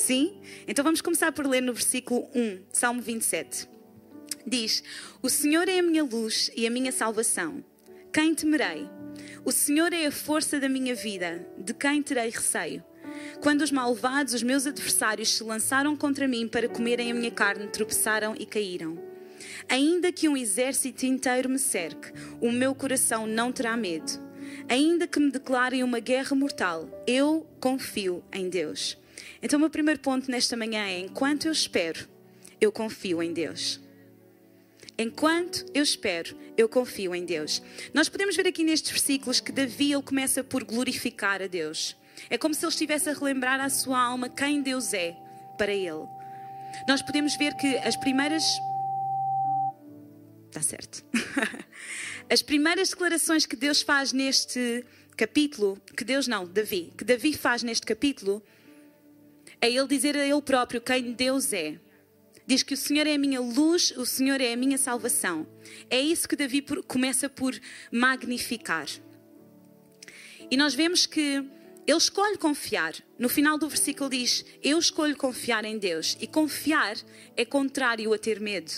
Sim? 0.00 0.40
Então 0.66 0.82
vamos 0.82 1.02
começar 1.02 1.30
por 1.30 1.46
ler 1.46 1.60
no 1.60 1.74
versículo 1.74 2.26
1, 2.34 2.60
Salmo 2.72 3.02
27. 3.02 3.68
Diz: 4.46 4.82
O 5.20 5.28
Senhor 5.28 5.68
é 5.68 5.78
a 5.78 5.82
minha 5.82 6.02
luz 6.02 6.50
e 6.56 6.66
a 6.66 6.70
minha 6.70 6.90
salvação. 6.90 7.62
Quem 8.10 8.34
temerei? 8.34 8.88
O 9.44 9.52
Senhor 9.52 9.92
é 9.92 10.06
a 10.06 10.10
força 10.10 10.58
da 10.58 10.70
minha 10.70 10.94
vida. 10.94 11.46
De 11.58 11.74
quem 11.74 12.02
terei 12.02 12.30
receio? 12.30 12.82
Quando 13.42 13.60
os 13.60 13.70
malvados, 13.70 14.32
os 14.32 14.42
meus 14.42 14.66
adversários, 14.66 15.36
se 15.36 15.44
lançaram 15.44 15.94
contra 15.94 16.26
mim 16.26 16.48
para 16.48 16.66
comerem 16.66 17.10
a 17.10 17.14
minha 17.14 17.30
carne, 17.30 17.66
tropeçaram 17.66 18.34
e 18.38 18.46
caíram. 18.46 18.98
Ainda 19.68 20.10
que 20.10 20.30
um 20.30 20.36
exército 20.36 21.04
inteiro 21.04 21.46
me 21.46 21.58
cerque, 21.58 22.10
o 22.40 22.50
meu 22.50 22.74
coração 22.74 23.26
não 23.26 23.52
terá 23.52 23.76
medo. 23.76 24.10
Ainda 24.66 25.06
que 25.06 25.20
me 25.20 25.30
declarem 25.30 25.84
uma 25.84 26.00
guerra 26.00 26.34
mortal, 26.34 26.88
eu 27.06 27.46
confio 27.60 28.24
em 28.32 28.48
Deus. 28.48 28.98
Então, 29.42 29.56
o 29.56 29.60
meu 29.60 29.70
primeiro 29.70 30.00
ponto 30.00 30.30
nesta 30.30 30.56
manhã 30.56 30.84
é: 30.86 31.00
enquanto 31.00 31.46
eu 31.46 31.52
espero, 31.52 32.08
eu 32.60 32.70
confio 32.70 33.22
em 33.22 33.32
Deus. 33.32 33.80
Enquanto 34.98 35.64
eu 35.72 35.82
espero, 35.82 36.36
eu 36.58 36.68
confio 36.68 37.14
em 37.14 37.24
Deus. 37.24 37.62
Nós 37.94 38.08
podemos 38.08 38.36
ver 38.36 38.46
aqui 38.46 38.62
nestes 38.62 38.90
versículos 38.90 39.40
que 39.40 39.50
Davi 39.50 39.92
ele 39.92 40.02
começa 40.02 40.44
por 40.44 40.62
glorificar 40.62 41.40
a 41.40 41.46
Deus. 41.46 41.96
É 42.28 42.36
como 42.36 42.52
se 42.54 42.62
ele 42.62 42.70
estivesse 42.70 43.08
a 43.08 43.14
relembrar 43.14 43.60
à 43.60 43.70
sua 43.70 43.98
alma 43.98 44.28
quem 44.28 44.60
Deus 44.60 44.92
é 44.92 45.16
para 45.56 45.72
ele. 45.72 46.06
Nós 46.86 47.00
podemos 47.00 47.34
ver 47.36 47.54
que 47.54 47.78
as 47.78 47.96
primeiras. 47.96 48.44
Está 50.48 50.60
certo. 50.62 51.04
As 52.28 52.42
primeiras 52.42 52.90
declarações 52.90 53.44
que 53.44 53.56
Deus 53.56 53.82
faz 53.82 54.12
neste 54.12 54.84
capítulo, 55.16 55.80
que 55.96 56.04
Deus 56.04 56.28
não, 56.28 56.46
Davi, 56.46 56.92
que 56.96 57.04
Davi 57.04 57.32
faz 57.32 57.64
neste 57.64 57.84
capítulo, 57.84 58.40
é 59.60 59.70
ele 59.70 59.86
dizer 59.86 60.16
a 60.16 60.26
ele 60.26 60.42
próprio 60.42 60.80
quem 60.80 61.12
Deus 61.12 61.52
é. 61.52 61.78
Diz 62.46 62.62
que 62.62 62.74
o 62.74 62.76
Senhor 62.76 63.06
é 63.06 63.14
a 63.14 63.18
minha 63.18 63.40
luz, 63.40 63.92
o 63.96 64.04
Senhor 64.04 64.40
é 64.40 64.52
a 64.52 64.56
minha 64.56 64.78
salvação. 64.78 65.46
É 65.88 66.00
isso 66.00 66.28
que 66.28 66.34
Davi 66.34 66.64
começa 66.86 67.28
por 67.28 67.56
magnificar. 67.92 68.86
E 70.50 70.56
nós 70.56 70.74
vemos 70.74 71.06
que 71.06 71.44
ele 71.86 71.98
escolhe 71.98 72.36
confiar. 72.36 72.94
No 73.18 73.28
final 73.28 73.56
do 73.56 73.68
versículo 73.68 74.10
diz: 74.10 74.44
Eu 74.62 74.78
escolho 74.78 75.16
confiar 75.16 75.64
em 75.64 75.78
Deus. 75.78 76.16
E 76.20 76.26
confiar 76.26 76.96
é 77.36 77.44
contrário 77.44 78.12
a 78.12 78.18
ter 78.18 78.40
medo. 78.40 78.72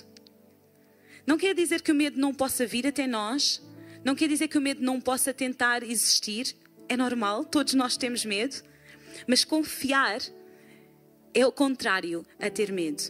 Não 1.27 1.39
quer 1.39 1.55
dizer 1.55 1.81
que 1.81 1.93
o 1.93 1.95
medo 1.95 2.21
não 2.21 2.35
possa 2.35 2.67
vir 2.67 2.87
até 2.87 3.07
nós. 3.07 3.62
Não 4.05 4.15
quer 4.15 4.29
dizer 4.29 4.49
que 4.49 4.59
o 4.59 4.61
medo 4.61 4.83
não 4.83 5.01
possa 5.01 5.33
tentar 5.33 5.83
existir. 5.83 6.57
É 6.89 6.97
normal, 6.97 7.45
todos 7.45 7.73
nós 7.75 7.97
temos 7.97 8.25
medo. 8.25 8.57
Mas 9.27 9.45
confiar 9.45 10.21
é 11.35 11.47
o 11.47 11.53
contrário 11.53 12.25
a 12.39 12.51
ter 12.51 12.73
medo. 12.73 13.03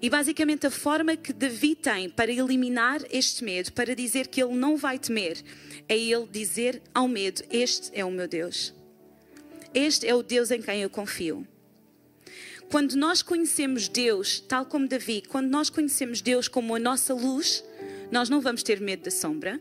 E 0.00 0.08
basicamente 0.08 0.66
a 0.66 0.70
forma 0.70 1.16
que 1.16 1.32
Davi 1.32 1.74
tem 1.74 2.08
para 2.08 2.30
eliminar 2.30 3.00
este 3.10 3.42
medo, 3.42 3.72
para 3.72 3.94
dizer 3.94 4.28
que 4.28 4.42
ele 4.42 4.54
não 4.54 4.76
vai 4.76 4.98
temer, 4.98 5.42
é 5.88 5.96
ele 5.96 6.26
dizer 6.26 6.82
ao 6.94 7.08
medo: 7.08 7.42
Este 7.50 7.90
é 7.92 8.04
o 8.04 8.10
meu 8.10 8.28
Deus. 8.28 8.74
Este 9.74 10.06
é 10.06 10.14
o 10.14 10.22
Deus 10.22 10.50
em 10.50 10.62
quem 10.62 10.82
eu 10.82 10.90
confio. 10.90 11.46
Quando 12.70 12.94
nós 12.96 13.22
conhecemos 13.22 13.88
Deus, 13.88 14.40
tal 14.40 14.66
como 14.66 14.86
Davi, 14.86 15.22
quando 15.26 15.48
nós 15.48 15.70
conhecemos 15.70 16.20
Deus 16.20 16.48
como 16.48 16.74
a 16.74 16.78
nossa 16.78 17.14
luz, 17.14 17.64
nós 18.10 18.28
não 18.28 18.40
vamos 18.40 18.62
ter 18.62 18.80
medo 18.80 19.04
da 19.04 19.10
sombra, 19.10 19.60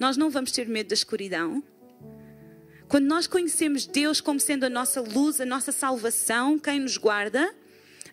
nós 0.00 0.16
não 0.16 0.30
vamos 0.30 0.50
ter 0.50 0.68
medo 0.68 0.88
da 0.88 0.94
escuridão, 0.94 1.62
quando 2.88 3.06
nós 3.06 3.26
conhecemos 3.26 3.86
Deus 3.86 4.20
como 4.20 4.38
sendo 4.38 4.64
a 4.64 4.70
nossa 4.70 5.00
luz, 5.00 5.40
a 5.40 5.46
nossa 5.46 5.72
salvação, 5.72 6.58
quem 6.58 6.80
nos 6.80 6.96
guarda, 6.96 7.54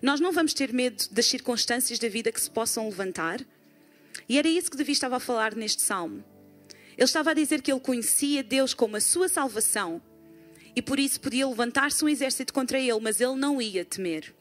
nós 0.01 0.19
não 0.19 0.31
vamos 0.31 0.53
ter 0.53 0.73
medo 0.73 1.03
das 1.11 1.25
circunstâncias 1.25 1.99
da 1.99 2.09
vida 2.09 2.31
que 2.31 2.41
se 2.41 2.49
possam 2.49 2.85
levantar. 2.85 3.39
E 4.27 4.37
era 4.37 4.47
isso 4.47 4.71
que 4.71 4.77
Davi 4.77 4.91
estava 4.91 5.17
a 5.17 5.19
falar 5.19 5.55
neste 5.55 5.81
salmo. 5.81 6.23
Ele 6.97 7.05
estava 7.05 7.31
a 7.31 7.33
dizer 7.33 7.61
que 7.61 7.71
ele 7.71 7.79
conhecia 7.79 8.43
Deus 8.43 8.73
como 8.73 8.95
a 8.95 9.01
sua 9.01 9.27
salvação 9.27 10.01
e 10.75 10.81
por 10.81 10.99
isso 10.99 11.19
podia 11.19 11.47
levantar-se 11.47 12.03
um 12.03 12.09
exército 12.09 12.53
contra 12.53 12.79
ele, 12.79 12.99
mas 12.99 13.19
ele 13.19 13.35
não 13.35 13.61
ia 13.61 13.83
temer. 13.83 14.33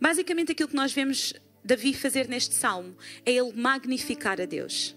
Basicamente, 0.00 0.52
aquilo 0.52 0.68
que 0.68 0.76
nós 0.76 0.92
vemos 0.92 1.34
Davi 1.64 1.92
fazer 1.94 2.28
neste 2.28 2.54
salmo 2.54 2.96
é 3.24 3.32
ele 3.32 3.52
magnificar 3.52 4.40
a 4.40 4.44
Deus. 4.44 4.96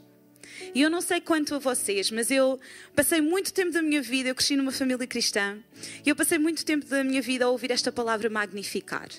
E 0.73 0.81
eu 0.81 0.89
não 0.89 1.01
sei 1.01 1.21
quanto 1.21 1.55
a 1.55 1.59
vocês, 1.59 2.11
mas 2.11 2.31
eu 2.31 2.59
passei 2.95 3.21
muito 3.21 3.53
tempo 3.53 3.71
da 3.71 3.81
minha 3.81 4.01
vida, 4.01 4.29
eu 4.29 4.35
cresci 4.35 4.55
numa 4.55 4.71
família 4.71 5.05
cristã, 5.05 5.57
e 6.05 6.09
eu 6.09 6.15
passei 6.15 6.37
muito 6.37 6.65
tempo 6.65 6.85
da 6.85 7.03
minha 7.03 7.21
vida 7.21 7.45
a 7.45 7.49
ouvir 7.49 7.71
esta 7.71 7.91
palavra 7.91 8.29
magnificar. 8.29 9.09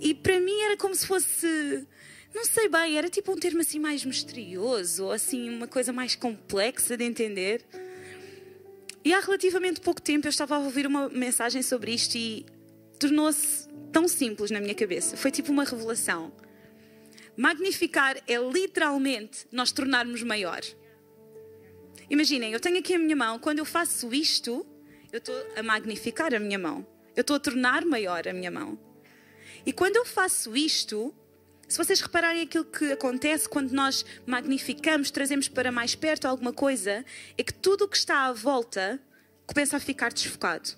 E 0.00 0.14
para 0.14 0.40
mim 0.40 0.60
era 0.62 0.76
como 0.76 0.94
se 0.94 1.06
fosse, 1.06 1.86
não 2.34 2.44
sei 2.44 2.68
bem, 2.68 2.96
era 2.96 3.08
tipo 3.08 3.32
um 3.32 3.36
termo 3.36 3.60
assim 3.60 3.78
mais 3.78 4.04
misterioso, 4.04 5.04
ou 5.04 5.12
assim 5.12 5.48
uma 5.48 5.66
coisa 5.66 5.92
mais 5.92 6.14
complexa 6.14 6.96
de 6.96 7.04
entender. 7.04 7.64
E 9.04 9.12
há 9.12 9.20
relativamente 9.20 9.80
pouco 9.80 10.02
tempo 10.02 10.26
eu 10.26 10.30
estava 10.30 10.56
a 10.56 10.58
ouvir 10.58 10.86
uma 10.86 11.08
mensagem 11.08 11.62
sobre 11.62 11.92
isto 11.92 12.16
e 12.16 12.44
tornou-se 12.98 13.68
tão 13.92 14.06
simples 14.06 14.50
na 14.50 14.60
minha 14.60 14.74
cabeça. 14.74 15.16
Foi 15.16 15.30
tipo 15.30 15.50
uma 15.50 15.64
revelação. 15.64 16.32
Magnificar 17.38 18.16
é 18.26 18.36
literalmente 18.36 19.46
nós 19.52 19.70
tornarmos 19.70 20.24
maior. 20.24 20.60
Imaginem, 22.10 22.52
eu 22.52 22.58
tenho 22.58 22.80
aqui 22.80 22.94
a 22.94 22.98
minha 22.98 23.14
mão, 23.14 23.38
quando 23.38 23.60
eu 23.60 23.64
faço 23.64 24.12
isto, 24.12 24.66
eu 25.12 25.18
estou 25.18 25.36
a 25.54 25.62
magnificar 25.62 26.34
a 26.34 26.40
minha 26.40 26.58
mão. 26.58 26.84
Eu 27.14 27.20
estou 27.20 27.36
a 27.36 27.38
tornar 27.38 27.84
maior 27.84 28.26
a 28.26 28.32
minha 28.32 28.50
mão. 28.50 28.76
E 29.64 29.72
quando 29.72 29.94
eu 29.94 30.04
faço 30.04 30.56
isto, 30.56 31.14
se 31.68 31.78
vocês 31.78 32.00
repararem 32.00 32.42
aquilo 32.42 32.64
que 32.64 32.90
acontece 32.90 33.48
quando 33.48 33.70
nós 33.70 34.04
magnificamos, 34.26 35.12
trazemos 35.12 35.46
para 35.46 35.70
mais 35.70 35.94
perto 35.94 36.26
alguma 36.26 36.52
coisa, 36.52 37.04
é 37.36 37.42
que 37.44 37.54
tudo 37.54 37.84
o 37.84 37.88
que 37.88 37.96
está 37.96 38.26
à 38.26 38.32
volta 38.32 39.00
começa 39.46 39.76
a 39.76 39.80
ficar 39.80 40.12
desfocado 40.12 40.76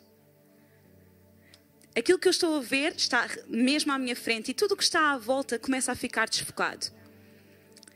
aquilo 1.96 2.18
que 2.18 2.28
eu 2.28 2.30
estou 2.30 2.56
a 2.56 2.60
ver 2.60 2.94
está 2.96 3.28
mesmo 3.48 3.92
à 3.92 3.98
minha 3.98 4.16
frente 4.16 4.50
e 4.50 4.54
tudo 4.54 4.72
o 4.72 4.76
que 4.76 4.82
está 4.82 5.12
à 5.12 5.18
volta 5.18 5.58
começa 5.58 5.92
a 5.92 5.94
ficar 5.94 6.28
desfocado. 6.28 6.86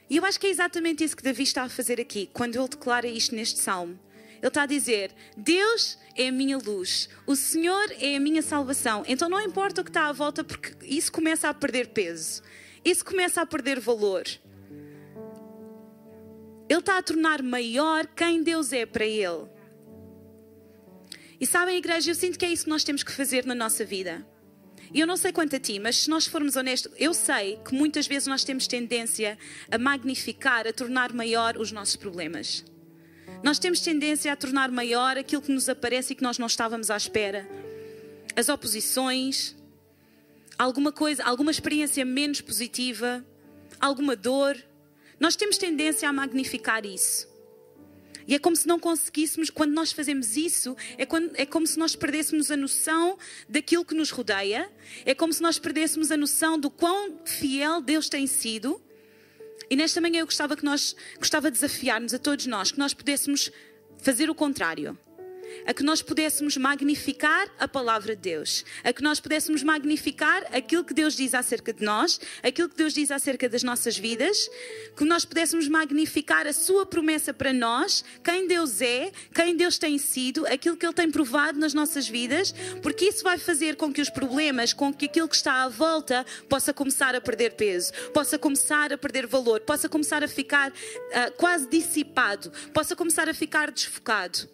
E 0.09 0.17
eu 0.17 0.25
acho 0.25 0.39
que 0.39 0.47
é 0.47 0.51
exatamente 0.51 1.03
isso 1.03 1.17
que 1.17 1.23
Davi 1.23 1.43
está 1.43 1.63
a 1.63 1.69
fazer 1.69 2.01
aqui, 2.01 2.29
quando 2.33 2.57
ele 2.59 2.69
declara 2.69 3.07
isto 3.07 3.35
neste 3.35 3.59
salmo. 3.59 3.99
Ele 4.37 4.49
está 4.49 4.63
a 4.63 4.67
dizer: 4.67 5.11
Deus 5.37 5.99
é 6.15 6.29
a 6.29 6.33
minha 6.33 6.59
luz, 6.59 7.09
o 7.27 7.35
Senhor 7.35 7.91
é 7.99 8.17
a 8.17 8.21
minha 8.21 8.43
salvação. 8.43 9.03
Então 9.07 9.29
não 9.29 9.41
importa 9.41 9.81
o 9.81 9.85
que 9.85 9.91
está 9.91 10.09
à 10.09 10.13
volta, 10.13 10.45
porque 10.45 10.75
isso 10.83 11.11
começa 11.11 11.49
a 11.49 11.55
perder 11.55 11.89
peso, 11.89 12.43
isso 12.85 13.05
começa 13.05 13.41
a 13.41 13.47
perder 13.47 13.81
valor. 13.81 14.25
Ele 16.69 16.81
está 16.81 16.99
a 16.99 17.03
tornar 17.03 17.43
maior 17.43 18.07
quem 18.07 18.43
Deus 18.43 18.73
é 18.73 18.85
para 18.87 19.07
ele. 19.07 19.54
E 21.41 21.47
sabem, 21.47 21.77
igreja, 21.77 22.11
eu 22.11 22.15
sinto 22.15 22.39
que 22.39 22.45
é 22.45 22.53
isso 22.53 22.65
que 22.65 22.71
nós 22.71 22.85
temos 22.85 23.03
que 23.03 23.13
fazer 23.13 23.45
na 23.45 23.55
nossa 23.55 23.85
vida. 23.85 24.27
E 24.93 25.01
eu 25.01 25.07
não 25.07 25.17
sei 25.17 25.33
quanto 25.33 25.57
a 25.57 25.59
ti, 25.59 25.81
mas 25.81 25.97
se 25.97 26.11
nós 26.11 26.25
formos 26.25 26.55
honestos, 26.55 26.93
eu 26.97 27.13
sei 27.13 27.59
que 27.65 27.75
muitas 27.75 28.07
vezes 28.07 28.29
nós 28.29 28.45
temos 28.45 28.69
tendência 28.69 29.37
a 29.69 29.77
magnificar, 29.77 30.69
a 30.69 30.73
tornar 30.73 31.13
maior 31.13 31.57
os 31.57 31.73
nossos 31.73 31.97
problemas. 31.97 32.65
Nós 33.43 33.59
temos 33.59 33.81
tendência 33.81 34.33
a 34.33 34.37
tornar 34.37 34.71
maior 34.71 35.19
aquilo 35.19 35.43
que 35.43 35.51
nos 35.51 35.69
aparece 35.69 36.13
e 36.13 36.17
que 36.17 36.23
nós 36.23 36.39
não 36.39 36.47
estávamos 36.47 36.91
à 36.91 36.97
espera. 36.97 37.47
As 38.37 38.49
oposições, 38.49 39.57
alguma 40.57 40.93
coisa, 40.93 41.25
alguma 41.25 41.51
experiência 41.51 42.05
menos 42.05 42.41
positiva, 42.41 43.25
alguma 43.81 44.15
dor. 44.15 44.57
Nós 45.19 45.35
temos 45.35 45.59
tendência 45.59 46.09
a 46.09 46.13
magnificar 46.13 46.87
isso. 46.87 47.34
E 48.27 48.35
é 48.35 48.39
como 48.39 48.57
se 48.57 48.67
não 48.67 48.79
conseguíssemos, 48.79 49.51
quando 49.51 49.73
nós 49.73 49.93
fazemos 49.93 50.37
isso, 50.37 50.77
é, 50.97 51.05
quando, 51.05 51.33
é 51.35 51.45
como 51.45 51.67
se 51.67 51.79
nós 51.79 51.95
perdêssemos 51.95 52.51
a 52.51 52.57
noção 52.57 53.19
daquilo 53.49 53.85
que 53.85 53.95
nos 53.95 54.11
rodeia, 54.11 54.71
é 55.05 55.15
como 55.15 55.33
se 55.33 55.43
nós 55.43 55.59
perdêssemos 55.59 56.11
a 56.11 56.17
noção 56.17 56.59
do 56.59 56.71
quão 56.71 57.21
fiel 57.25 57.81
Deus 57.81 58.09
tem 58.09 58.27
sido. 58.27 58.81
E 59.69 59.77
nesta 59.77 60.01
manhã 60.01 60.21
eu 60.21 60.27
gostava 60.27 60.57
que 60.57 60.65
nós, 60.65 60.95
gostava 61.19 61.51
de 61.51 61.55
desafiar-nos 61.59 62.15
a 62.15 62.19
todos 62.19 62.47
nós, 62.47 62.71
que 62.71 62.79
nós 62.79 62.95
pudéssemos 62.95 63.51
fazer 63.99 64.29
o 64.29 64.35
contrário 64.35 64.99
a 65.67 65.75
que 65.75 65.83
nós 65.83 66.03
pudéssemos 66.03 66.57
magnificar 66.57 67.49
a 67.59 67.67
palavra 67.67 68.15
de 68.15 68.23
Deus, 68.23 68.65
a 68.83 68.93
que 68.93 69.03
nós 69.03 69.21
pudéssemos 69.21 69.63
magnificar 69.63 70.45
aquilo 70.55 70.85
que 70.85 70.95
Deus 70.95 71.15
diz 71.15 71.35
acerca 71.35 71.73
de 71.73 71.85
nós, 71.85 72.21
aquilo 72.43 72.69
que 72.69 72.77
Deus 72.77 72.95
diz 72.95 73.11
acerca 73.11 73.49
das 73.49 73.63
nossas 73.63 73.97
vidas, 73.97 74.49
que 74.97 75.05
nós 75.05 75.25
pudéssemos 75.25 75.69
magnificar 75.69 76.47
a 76.47 76.53
sua 76.53 76.87
promessa 76.87 77.33
para 77.33 77.53
nós, 77.53 78.05
quem 78.23 78.47
Deus 78.47 78.81
é, 78.81 79.13
quem 79.35 79.57
Deus 79.57 79.79
tem 79.79 79.99
sido, 79.99 80.47
aquilo 80.47 80.77
que 80.77 80.87
Ele 80.87 80.93
tem 80.93 81.11
provado 81.11 81.59
nas 81.59 81.75
nossas 81.75 82.09
vidas, 82.09 82.55
porque 82.83 83.07
isso 83.07 83.23
vai 83.23 83.39
fazer 83.39 83.77
com 83.77 83.93
que 83.93 84.01
os 84.01 84.11
problemas, 84.11 84.73
com 84.73 84.93
que 84.93 85.07
aquilo 85.07 85.29
que 85.29 85.37
está 85.37 85.65
à 85.65 85.69
volta 85.69 86.25
possa 86.49 86.73
começar 86.73 87.15
a 87.15 87.21
perder 87.21 87.55
peso, 87.55 87.93
possa 88.13 88.39
começar 88.39 88.93
a 88.93 88.99
perder 88.99 89.27
valor, 89.27 89.61
possa 89.61 89.89
começar 89.89 90.23
a 90.23 90.29
ficar 90.29 90.71
uh, 90.71 91.33
quase 91.37 91.69
dissipado, 91.69 92.51
possa 92.73 92.95
começar 92.97 93.29
a 93.29 93.35
ficar 93.35 93.71
desfocado. 93.71 94.49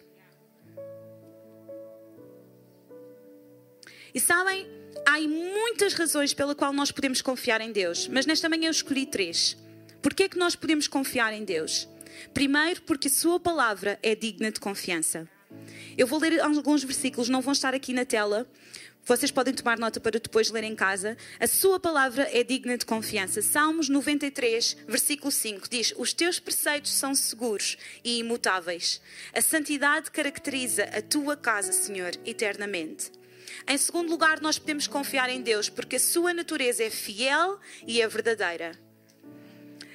E 4.13 4.19
sabem, 4.19 4.67
há 5.05 5.19
muitas 5.21 5.93
razões 5.93 6.33
pela 6.33 6.53
qual 6.53 6.73
nós 6.73 6.91
podemos 6.91 7.21
confiar 7.21 7.61
em 7.61 7.71
Deus, 7.71 8.07
mas 8.07 8.25
nesta 8.25 8.49
manhã 8.49 8.67
eu 8.67 8.71
escolhi 8.71 9.05
três. 9.05 9.57
Porquê 10.01 10.23
é 10.23 10.29
que 10.29 10.37
nós 10.37 10.55
podemos 10.55 10.87
confiar 10.87 11.33
em 11.33 11.43
Deus? 11.43 11.87
Primeiro, 12.33 12.81
porque 12.81 13.07
a 13.07 13.11
sua 13.11 13.39
palavra 13.39 13.97
é 14.03 14.15
digna 14.15 14.51
de 14.51 14.59
confiança. 14.59 15.27
Eu 15.97 16.07
vou 16.07 16.19
ler 16.19 16.39
alguns 16.41 16.83
versículos, 16.83 17.29
não 17.29 17.41
vão 17.41 17.53
estar 17.53 17.73
aqui 17.73 17.93
na 17.93 18.05
tela. 18.05 18.47
Vocês 19.03 19.31
podem 19.31 19.53
tomar 19.53 19.79
nota 19.79 19.99
para 19.99 20.19
depois 20.19 20.51
ler 20.51 20.63
em 20.63 20.75
casa. 20.75 21.17
A 21.39 21.47
sua 21.47 21.79
palavra 21.79 22.29
é 22.31 22.43
digna 22.43 22.77
de 22.77 22.85
confiança. 22.85 23.41
Salmos 23.41 23.89
93, 23.89 24.77
versículo 24.87 25.31
5 25.31 25.69
diz: 25.69 25.93
Os 25.97 26.13
teus 26.13 26.39
preceitos 26.39 26.91
são 26.91 27.15
seguros 27.15 27.77
e 28.03 28.19
imutáveis. 28.19 29.01
A 29.33 29.41
santidade 29.41 30.11
caracteriza 30.11 30.83
a 30.83 31.01
tua 31.01 31.35
casa, 31.35 31.71
Senhor, 31.71 32.11
eternamente. 32.25 33.20
Em 33.67 33.77
segundo 33.77 34.09
lugar, 34.09 34.41
nós 34.41 34.57
podemos 34.57 34.87
confiar 34.87 35.29
em 35.29 35.41
Deus 35.41 35.69
porque 35.69 35.95
a 35.95 35.99
sua 35.99 36.33
natureza 36.33 36.83
é 36.83 36.89
fiel 36.89 37.59
e 37.85 38.01
é 38.01 38.07
verdadeira. 38.07 38.77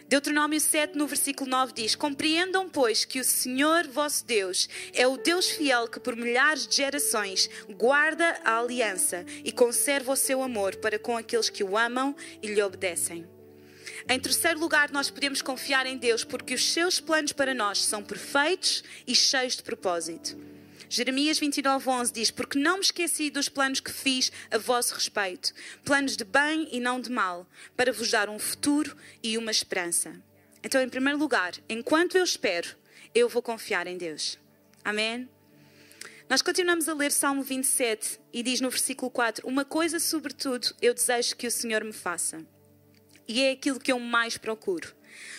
Deuteronômio 0.09 0.61
7, 0.61 0.97
no 0.97 1.07
versículo 1.07 1.51
9 1.51 1.73
diz: 1.73 1.97
Compreendam, 1.97 2.69
pois, 2.69 3.05
que 3.05 3.19
o 3.19 3.25
Senhor 3.25 3.89
vosso 3.89 4.25
Deus 4.25 4.69
é 4.93 5.07
o 5.07 5.17
Deus 5.17 5.51
fiel 5.51 5.89
que 5.89 5.99
por 5.99 6.15
milhares 6.15 6.67
de 6.67 6.77
gerações 6.77 7.51
guarda 7.71 8.41
a 8.45 8.61
aliança 8.61 9.25
e 9.45 9.51
conserva 9.51 10.13
o 10.13 10.17
seu 10.17 10.43
amor 10.43 10.77
para 10.77 10.99
com 10.99 11.17
aqueles 11.17 11.51
que 11.51 11.65
o 11.65 11.77
amam 11.77 12.15
e 12.41 12.47
lhe 12.47 12.63
obedecem. 12.63 13.27
Em 14.09 14.21
terceiro 14.21 14.61
lugar, 14.61 14.93
nós 14.93 15.11
podemos 15.11 15.43
confiar 15.43 15.87
em 15.87 15.97
Deus 15.97 16.23
porque 16.23 16.55
os 16.55 16.73
seus 16.73 17.01
planos 17.01 17.33
para 17.33 17.53
nós 17.53 17.85
são 17.85 18.05
perfeitos 18.05 18.85
e 19.05 19.15
cheios 19.17 19.57
de 19.57 19.65
propósito. 19.65 20.56
Jeremias 20.89 21.39
29, 21.39 21.89
11 21.89 22.13
diz: 22.13 22.31
Porque 22.31 22.59
não 22.59 22.77
me 22.77 22.83
esqueci 22.83 23.31
dos 23.31 23.49
planos 23.49 23.81
que 23.81 23.91
fiz 23.91 24.31
a 24.51 24.59
vosso 24.59 24.95
respeito, 24.95 25.53
planos 25.85 26.17
de 26.17 26.25
bem 26.25 26.69
e 26.71 26.81
não 26.81 27.01
de 27.01 27.11
mal, 27.11 27.47
para 27.77 27.93
vos 27.93 28.11
dar 28.11 28.29
um 28.29 28.39
futuro 28.39 28.97
e 29.23 29.37
uma 29.37 29.51
esperança. 29.51 30.21
Então, 30.63 30.81
em 30.81 30.89
primeiro 30.89 31.19
lugar, 31.19 31.55
enquanto 31.69 32.17
eu 32.17 32.25
espero, 32.25 32.77
eu 33.15 33.29
vou 33.29 33.43
confiar 33.43 33.87
em 33.87 33.97
Deus. 33.97 34.39
Amém? 34.85 35.29
Nós 36.29 36.43
continuamos 36.43 36.89
a 36.89 36.95
ler 36.95 37.13
Salmo 37.13 37.43
27 37.43 38.21
e 38.33 38.43
diz 38.43 38.61
no 38.61 38.71
versículo 38.71 39.11
4: 39.11 39.47
Uma 39.47 39.65
coisa, 39.65 39.99
sobretudo, 39.99 40.75
eu 40.81 40.95
desejo 40.95 41.37
que 41.37 41.47
o 41.47 41.51
Senhor 41.51 41.83
me 41.85 41.93
faça, 41.93 42.45
e 43.27 43.43
é 43.43 43.51
aquilo 43.51 43.81
que 43.81 43.91
eu 43.91 43.99
mais 43.99 44.39
procuro 44.39 44.96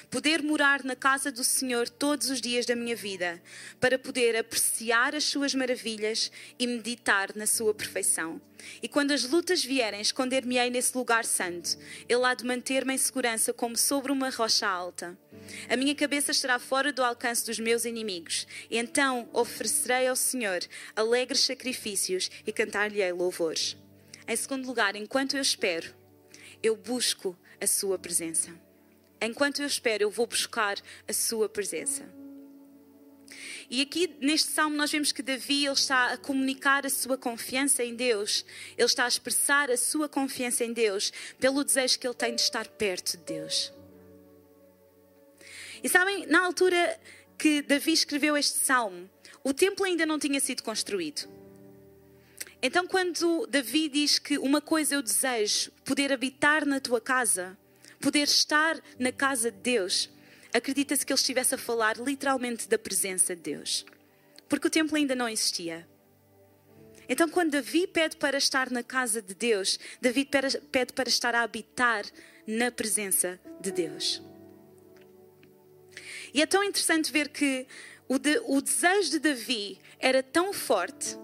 poder 0.09 0.41
morar 0.41 0.83
na 0.83 0.95
casa 0.95 1.31
do 1.31 1.43
Senhor 1.43 1.89
todos 1.89 2.29
os 2.29 2.41
dias 2.41 2.65
da 2.65 2.75
minha 2.75 2.95
vida, 2.95 3.41
para 3.79 3.97
poder 3.97 4.35
apreciar 4.35 5.15
as 5.15 5.23
suas 5.23 5.53
maravilhas 5.53 6.31
e 6.57 6.67
meditar 6.67 7.35
na 7.35 7.45
sua 7.45 7.73
perfeição. 7.73 8.41
E 8.81 8.87
quando 8.87 9.11
as 9.11 9.23
lutas 9.23 9.63
vierem, 9.63 10.01
esconder-me-ei 10.01 10.69
nesse 10.69 10.97
lugar 10.97 11.25
santo. 11.25 11.77
Ele 12.07 12.23
há 12.23 12.33
de 12.33 12.45
manter-me 12.45 12.93
em 12.93 12.97
segurança 12.97 13.53
como 13.53 13.77
sobre 13.77 14.11
uma 14.11 14.29
rocha 14.29 14.67
alta. 14.67 15.17
A 15.69 15.75
minha 15.75 15.95
cabeça 15.95 16.31
estará 16.31 16.59
fora 16.59 16.91
do 16.91 17.03
alcance 17.03 17.45
dos 17.45 17.59
meus 17.59 17.85
inimigos. 17.85 18.47
Então 18.69 19.29
oferecerei 19.31 20.07
ao 20.07 20.15
Senhor 20.15 20.59
alegres 20.95 21.41
sacrifícios 21.41 22.29
e 22.45 22.51
cantar-lhe-ei 22.51 23.11
louvores. 23.11 23.77
Em 24.27 24.35
segundo 24.35 24.65
lugar, 24.65 24.95
enquanto 24.95 25.35
eu 25.35 25.41
espero, 25.41 25.95
eu 26.61 26.75
busco 26.75 27.37
a 27.61 27.67
sua 27.67 27.97
presença. 27.97 28.66
Enquanto 29.21 29.61
eu 29.61 29.67
espero, 29.67 30.03
eu 30.03 30.11
vou 30.11 30.27
buscar 30.27 30.77
a 31.07 31.13
sua 31.13 31.49
presença. 31.49 32.07
E 33.69 33.81
aqui 33.81 34.15
neste 34.21 34.51
salmo 34.51 34.77
nós 34.77 34.91
vemos 34.91 35.11
que 35.11 35.21
Davi 35.21 35.65
ele 35.65 35.73
está 35.73 36.13
a 36.13 36.17
comunicar 36.17 36.85
a 36.85 36.89
sua 36.89 37.17
confiança 37.17 37.83
em 37.83 37.95
Deus, 37.95 38.45
ele 38.77 38.85
está 38.85 39.03
a 39.03 39.07
expressar 39.07 39.69
a 39.69 39.75
sua 39.75 40.07
confiança 40.07 40.63
em 40.63 40.71
Deus 40.71 41.11
pelo 41.37 41.63
desejo 41.63 41.99
que 41.99 42.07
ele 42.07 42.13
tem 42.13 42.35
de 42.35 42.41
estar 42.41 42.67
perto 42.67 43.17
de 43.17 43.23
Deus. 43.23 43.73
E 45.83 45.89
sabem, 45.89 46.25
na 46.27 46.43
altura 46.43 46.99
que 47.37 47.61
Davi 47.61 47.91
escreveu 47.91 48.37
este 48.37 48.57
salmo, 48.59 49.09
o 49.43 49.53
templo 49.53 49.85
ainda 49.85 50.05
não 50.05 50.17
tinha 50.17 50.39
sido 50.39 50.63
construído. 50.63 51.27
Então, 52.61 52.87
quando 52.87 53.45
Davi 53.47 53.87
diz 53.87 54.17
que 54.17 54.37
uma 54.37 54.59
coisa 54.59 54.95
eu 54.95 55.01
desejo, 55.01 55.71
poder 55.85 56.11
habitar 56.11 56.65
na 56.65 56.79
tua 56.79 56.99
casa, 56.99 57.57
poder 57.99 58.23
estar 58.23 58.79
na 58.99 59.11
casa 59.11 59.51
de 59.51 59.57
Deus, 59.57 60.09
acredita-se 60.53 61.05
que 61.05 61.11
ele 61.11 61.19
estivesse 61.19 61.55
a 61.55 61.57
falar 61.57 61.97
literalmente 61.97 62.67
da 62.67 62.77
presença 62.77 63.35
de 63.35 63.41
Deus. 63.41 63.85
Porque 64.47 64.67
o 64.67 64.71
templo 64.71 64.95
ainda 64.95 65.15
não 65.15 65.27
existia. 65.27 65.87
Então, 67.09 67.29
quando 67.29 67.51
Davi 67.51 67.87
pede 67.87 68.17
para 68.17 68.37
estar 68.37 68.69
na 68.69 68.83
casa 68.83 69.21
de 69.21 69.33
Deus, 69.33 69.79
Davi 70.01 70.25
pede 70.25 70.93
para 70.93 71.07
estar 71.07 71.33
a 71.35 71.41
habitar 71.41 72.05
na 72.45 72.71
presença 72.71 73.39
de 73.61 73.71
Deus. 73.71 74.21
E 76.33 76.41
é 76.41 76.45
tão 76.45 76.63
interessante 76.63 77.11
ver 77.11 77.29
que 77.29 77.65
o, 78.07 78.19
de, 78.19 78.39
o 78.45 78.61
desejo 78.61 79.11
de 79.11 79.19
Davi 79.19 79.79
era 79.99 80.21
tão 80.21 80.53
forte 80.53 81.17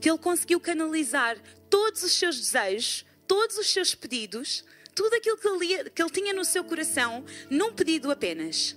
que 0.00 0.10
ele 0.10 0.18
conseguiu 0.18 0.60
canalizar 0.60 1.38
todos 1.70 2.02
os 2.02 2.12
seus 2.12 2.38
desejos, 2.38 3.06
todos 3.26 3.56
os 3.56 3.72
seus 3.72 3.94
pedidos, 3.94 4.64
tudo 4.94 5.14
aquilo 5.14 5.36
que 5.36 5.48
ele, 5.48 5.90
que 5.90 6.02
ele 6.02 6.10
tinha 6.10 6.32
no 6.32 6.44
seu 6.44 6.64
coração, 6.64 7.24
num 7.50 7.72
pedido 7.72 8.10
apenas. 8.10 8.76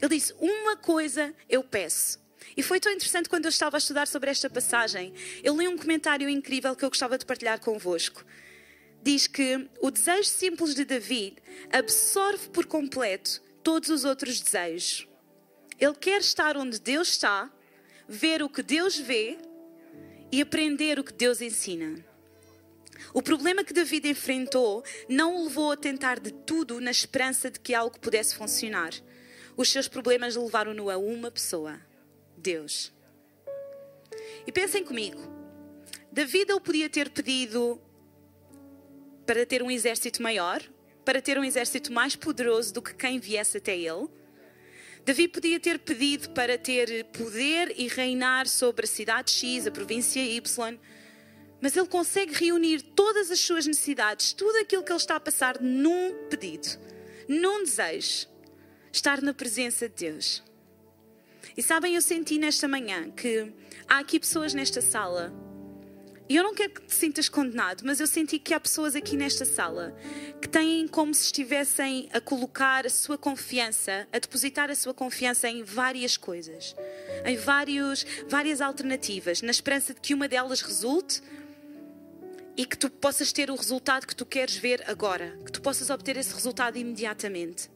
Ele 0.00 0.16
disse: 0.16 0.34
Uma 0.38 0.76
coisa 0.76 1.34
eu 1.48 1.62
peço. 1.62 2.20
E 2.56 2.62
foi 2.62 2.80
tão 2.80 2.92
interessante 2.92 3.28
quando 3.28 3.44
eu 3.44 3.50
estava 3.50 3.76
a 3.76 3.78
estudar 3.78 4.06
sobre 4.06 4.30
esta 4.30 4.50
passagem. 4.50 5.14
Eu 5.42 5.56
li 5.56 5.68
um 5.68 5.76
comentário 5.76 6.28
incrível 6.28 6.74
que 6.74 6.84
eu 6.84 6.88
gostava 6.88 7.16
de 7.16 7.24
partilhar 7.24 7.60
convosco. 7.60 8.24
Diz 9.02 9.26
que 9.26 9.68
o 9.80 9.90
desejo 9.90 10.28
simples 10.28 10.74
de 10.74 10.84
David 10.84 11.36
absorve 11.72 12.48
por 12.50 12.66
completo 12.66 13.42
todos 13.62 13.88
os 13.88 14.04
outros 14.04 14.40
desejos. 14.40 15.08
Ele 15.78 15.94
quer 15.94 16.20
estar 16.20 16.56
onde 16.56 16.80
Deus 16.80 17.08
está, 17.08 17.50
ver 18.08 18.42
o 18.42 18.48
que 18.48 18.62
Deus 18.62 18.96
vê 18.96 19.38
e 20.30 20.40
aprender 20.40 20.98
o 20.98 21.04
que 21.04 21.12
Deus 21.12 21.40
ensina. 21.40 22.04
O 23.12 23.22
problema 23.22 23.64
que 23.64 23.72
David 23.72 24.08
enfrentou 24.08 24.84
não 25.08 25.36
o 25.36 25.44
levou 25.44 25.72
a 25.72 25.76
tentar 25.76 26.18
de 26.20 26.32
tudo 26.32 26.80
na 26.80 26.90
esperança 26.90 27.50
de 27.50 27.60
que 27.60 27.74
algo 27.74 27.98
pudesse 27.98 28.34
funcionar. 28.34 28.92
Os 29.56 29.70
seus 29.70 29.88
problemas 29.88 30.36
levaram-no 30.36 30.90
a 30.90 30.96
uma 30.96 31.30
pessoa: 31.30 31.80
Deus. 32.36 32.92
E 34.46 34.52
pensem 34.52 34.84
comigo: 34.84 35.20
David 36.10 36.50
ele 36.50 36.60
podia 36.60 36.88
ter 36.88 37.10
pedido 37.10 37.80
para 39.26 39.46
ter 39.46 39.62
um 39.62 39.70
exército 39.70 40.22
maior, 40.22 40.62
para 41.04 41.22
ter 41.22 41.38
um 41.38 41.44
exército 41.44 41.92
mais 41.92 42.16
poderoso 42.16 42.72
do 42.74 42.82
que 42.82 42.94
quem 42.94 43.18
viesse 43.18 43.58
até 43.58 43.76
ele. 43.76 44.08
Davi 45.04 45.26
podia 45.26 45.58
ter 45.58 45.80
pedido 45.80 46.30
para 46.30 46.56
ter 46.56 47.04
poder 47.06 47.74
e 47.76 47.88
reinar 47.88 48.46
sobre 48.46 48.84
a 48.84 48.88
cidade 48.88 49.32
X, 49.32 49.66
a 49.66 49.70
província 49.70 50.20
Y, 50.20 50.78
mas 51.62 51.76
ele 51.76 51.86
consegue 51.86 52.34
reunir 52.34 52.82
todas 52.82 53.30
as 53.30 53.38
suas 53.38 53.64
necessidades, 53.66 54.32
tudo 54.32 54.58
aquilo 54.58 54.82
que 54.82 54.90
ele 54.90 54.98
está 54.98 55.14
a 55.14 55.20
passar 55.20 55.60
num 55.60 56.26
pedido, 56.28 56.68
num 57.28 57.62
desejo, 57.62 58.26
estar 58.92 59.22
na 59.22 59.32
presença 59.32 59.88
de 59.88 59.94
Deus. 59.94 60.42
E 61.56 61.62
sabem, 61.62 61.94
eu 61.94 62.02
senti 62.02 62.36
nesta 62.36 62.66
manhã 62.66 63.10
que 63.10 63.52
há 63.88 63.98
aqui 63.98 64.18
pessoas 64.18 64.52
nesta 64.52 64.82
sala 64.82 65.32
e 66.28 66.36
eu 66.36 66.42
não 66.42 66.54
quero 66.54 66.72
que 66.72 66.82
te 66.82 66.94
sintas 66.94 67.28
condenado, 67.28 67.82
mas 67.84 68.00
eu 68.00 68.06
senti 68.06 68.38
que 68.38 68.54
há 68.54 68.58
pessoas 68.58 68.96
aqui 68.96 69.16
nesta 69.16 69.44
sala 69.44 69.94
que 70.40 70.48
têm 70.48 70.88
como 70.88 71.12
se 71.12 71.26
estivessem 71.26 72.08
a 72.12 72.20
colocar 72.20 72.86
a 72.86 72.90
sua 72.90 73.18
confiança, 73.18 74.08
a 74.10 74.18
depositar 74.18 74.70
a 74.70 74.74
sua 74.74 74.94
confiança 74.94 75.48
em 75.48 75.62
várias 75.62 76.16
coisas, 76.16 76.74
em 77.26 77.36
vários, 77.36 78.06
várias 78.28 78.60
alternativas, 78.60 79.42
na 79.42 79.50
esperança 79.50 79.92
de 79.92 80.00
que 80.00 80.14
uma 80.14 80.26
delas 80.26 80.62
resulte 80.62 81.20
e 82.56 82.66
que 82.66 82.76
tu 82.76 82.90
possas 82.90 83.32
ter 83.32 83.50
o 83.50 83.56
resultado 83.56 84.06
que 84.06 84.16
tu 84.16 84.26
queres 84.26 84.56
ver 84.56 84.82
agora, 84.86 85.38
que 85.44 85.52
tu 85.52 85.62
possas 85.62 85.90
obter 85.90 86.16
esse 86.16 86.34
resultado 86.34 86.76
imediatamente. 86.76 87.70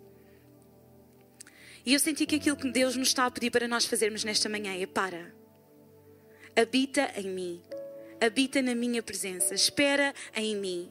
E 1.84 1.94
eu 1.94 2.00
senti 2.00 2.26
que 2.26 2.36
aquilo 2.36 2.56
que 2.56 2.70
Deus 2.70 2.96
nos 2.96 3.08
está 3.08 3.26
a 3.26 3.30
pedir 3.30 3.50
para 3.50 3.68
nós 3.68 3.84
fazermos 3.86 4.24
nesta 4.24 4.48
manhã 4.48 4.74
é 4.74 4.86
para. 4.86 5.34
Habita 6.56 7.12
em 7.16 7.28
mim 7.28 7.62
habita 8.20 8.62
na 8.62 8.74
minha 8.74 9.02
presença, 9.02 9.54
espera 9.54 10.14
em 10.34 10.56
mim. 10.56 10.88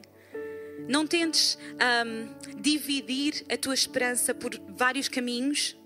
Não 0.88 1.06
tentes 1.06 1.58
um, 2.06 2.60
dividir 2.60 3.44
a 3.50 3.56
tua 3.56 3.74
esperança 3.74 4.34
por 4.34 4.52
vários 4.68 5.08
caminhos. 5.08 5.76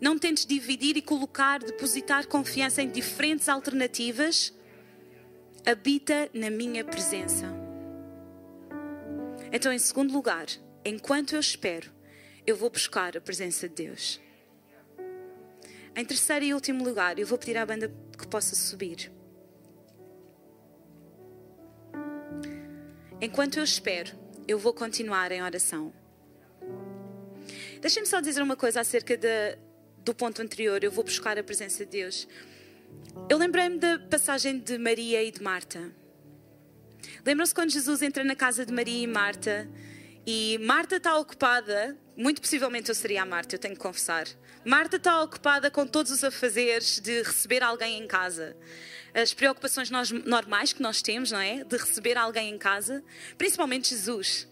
Não 0.00 0.18
tentes 0.18 0.44
dividir 0.44 0.96
e 0.96 1.02
colocar, 1.02 1.60
depositar 1.60 2.26
confiança 2.26 2.82
em 2.82 2.90
diferentes 2.90 3.48
alternativas. 3.48 4.52
Habita 5.66 6.28
na 6.34 6.50
minha 6.50 6.84
presença. 6.84 7.46
Então, 9.50 9.72
em 9.72 9.78
segundo 9.78 10.12
lugar, 10.12 10.46
enquanto 10.84 11.34
eu 11.34 11.40
espero, 11.40 11.90
eu 12.46 12.54
vou 12.54 12.68
buscar 12.68 13.16
a 13.16 13.20
presença 13.20 13.66
de 13.66 13.74
Deus. 13.74 14.20
Em 15.96 16.04
terceiro 16.04 16.44
e 16.44 16.52
último 16.52 16.84
lugar, 16.84 17.18
eu 17.18 17.26
vou 17.26 17.38
pedir 17.38 17.56
à 17.56 17.64
banda 17.64 17.90
que 18.18 18.26
possa 18.26 18.54
subir. 18.54 19.10
Enquanto 23.18 23.58
eu 23.58 23.64
espero, 23.64 24.10
eu 24.46 24.58
vou 24.58 24.74
continuar 24.74 25.32
em 25.32 25.42
oração. 25.42 25.94
Deixem-me 27.80 28.06
só 28.06 28.20
dizer 28.20 28.42
uma 28.42 28.56
coisa 28.56 28.80
acerca 28.80 29.16
de, 29.16 29.56
do 30.04 30.14
ponto 30.14 30.42
anterior. 30.42 30.84
Eu 30.84 30.90
vou 30.90 31.04
buscar 31.04 31.38
a 31.38 31.42
presença 31.42 31.86
de 31.86 31.90
Deus. 31.90 32.28
Eu 33.28 33.38
lembrei-me 33.38 33.78
da 33.78 33.98
passagem 33.98 34.58
de 34.58 34.78
Maria 34.78 35.22
e 35.22 35.30
de 35.30 35.42
Marta. 35.42 35.92
Lembram-se 37.24 37.54
quando 37.54 37.70
Jesus 37.70 38.02
entra 38.02 38.22
na 38.24 38.34
casa 38.34 38.64
de 38.64 38.72
Maria 38.72 39.02
e 39.02 39.06
Marta 39.06 39.68
e 40.26 40.58
Marta 40.58 40.96
está 40.96 41.18
ocupada, 41.18 41.96
muito 42.16 42.40
possivelmente 42.40 42.88
eu 42.88 42.94
seria 42.94 43.22
a 43.22 43.26
Marta, 43.26 43.54
eu 43.54 43.58
tenho 43.58 43.74
que 43.74 43.80
confessar. 43.80 44.26
Marta 44.64 44.96
está 44.96 45.22
ocupada 45.22 45.70
com 45.70 45.86
todos 45.86 46.10
os 46.10 46.24
afazeres 46.24 47.00
de 47.00 47.22
receber 47.22 47.62
alguém 47.62 48.02
em 48.02 48.06
casa 48.06 48.56
as 49.14 49.32
preocupações 49.32 49.90
nós, 49.90 50.10
normais 50.10 50.72
que 50.72 50.82
nós 50.82 51.00
temos, 51.00 51.30
não 51.30 51.38
é? 51.38 51.62
De 51.62 51.76
receber 51.76 52.18
alguém 52.18 52.52
em 52.52 52.58
casa, 52.58 53.02
principalmente 53.38 53.90
Jesus. 53.90 54.48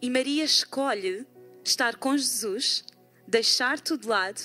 E 0.00 0.10
Maria 0.10 0.44
escolhe 0.44 1.26
estar 1.64 1.96
com 1.96 2.16
Jesus, 2.16 2.84
deixar 3.26 3.80
tudo 3.80 4.02
de 4.02 4.08
lado 4.08 4.40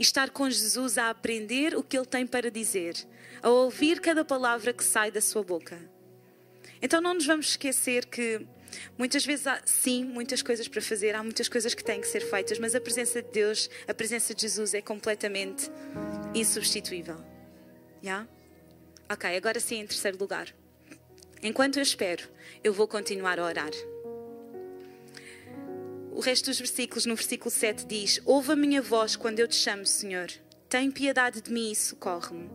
estar 0.00 0.30
com 0.30 0.48
Jesus 0.48 0.96
a 0.96 1.10
aprender 1.10 1.76
o 1.76 1.82
que 1.82 1.96
ele 1.96 2.06
tem 2.06 2.26
para 2.26 2.50
dizer, 2.50 2.96
a 3.42 3.50
ouvir 3.50 4.00
cada 4.00 4.24
palavra 4.24 4.72
que 4.72 4.82
sai 4.82 5.10
da 5.10 5.20
sua 5.20 5.42
boca. 5.42 5.78
Então 6.80 7.00
não 7.00 7.14
nos 7.14 7.26
vamos 7.26 7.50
esquecer 7.50 8.06
que 8.06 8.40
muitas 8.96 9.24
vezes 9.26 9.46
há, 9.46 9.60
sim, 9.64 10.04
muitas 10.04 10.40
coisas 10.40 10.66
para 10.66 10.80
fazer, 10.80 11.14
há 11.14 11.22
muitas 11.22 11.48
coisas 11.48 11.74
que 11.74 11.84
têm 11.84 12.00
que 12.00 12.06
ser 12.06 12.20
feitas, 12.20 12.58
mas 12.58 12.74
a 12.74 12.80
presença 12.80 13.20
de 13.20 13.30
Deus, 13.30 13.68
a 13.86 13.92
presença 13.92 14.34
de 14.34 14.40
Jesus 14.40 14.72
é 14.72 14.80
completamente 14.80 15.70
insubstituível. 16.34 17.22
Yeah? 18.02 18.26
Ok, 19.12 19.36
agora 19.36 19.60
sim, 19.60 19.80
em 19.80 19.86
terceiro 19.86 20.16
lugar. 20.18 20.54
Enquanto 21.42 21.76
eu 21.76 21.82
espero, 21.82 22.28
eu 22.64 22.72
vou 22.72 22.88
continuar 22.88 23.38
a 23.38 23.44
orar. 23.44 23.70
O 26.20 26.22
resto 26.22 26.50
dos 26.50 26.58
versículos, 26.58 27.06
no 27.06 27.16
versículo 27.16 27.50
7, 27.50 27.86
diz: 27.86 28.20
Ouve 28.26 28.52
a 28.52 28.54
minha 28.54 28.82
voz 28.82 29.16
quando 29.16 29.40
eu 29.40 29.48
te 29.48 29.56
chamo, 29.56 29.86
Senhor. 29.86 30.28
Tem 30.68 30.90
piedade 30.90 31.40
de 31.40 31.50
mim 31.50 31.72
e 31.72 31.74
socorre-me. 31.74 32.50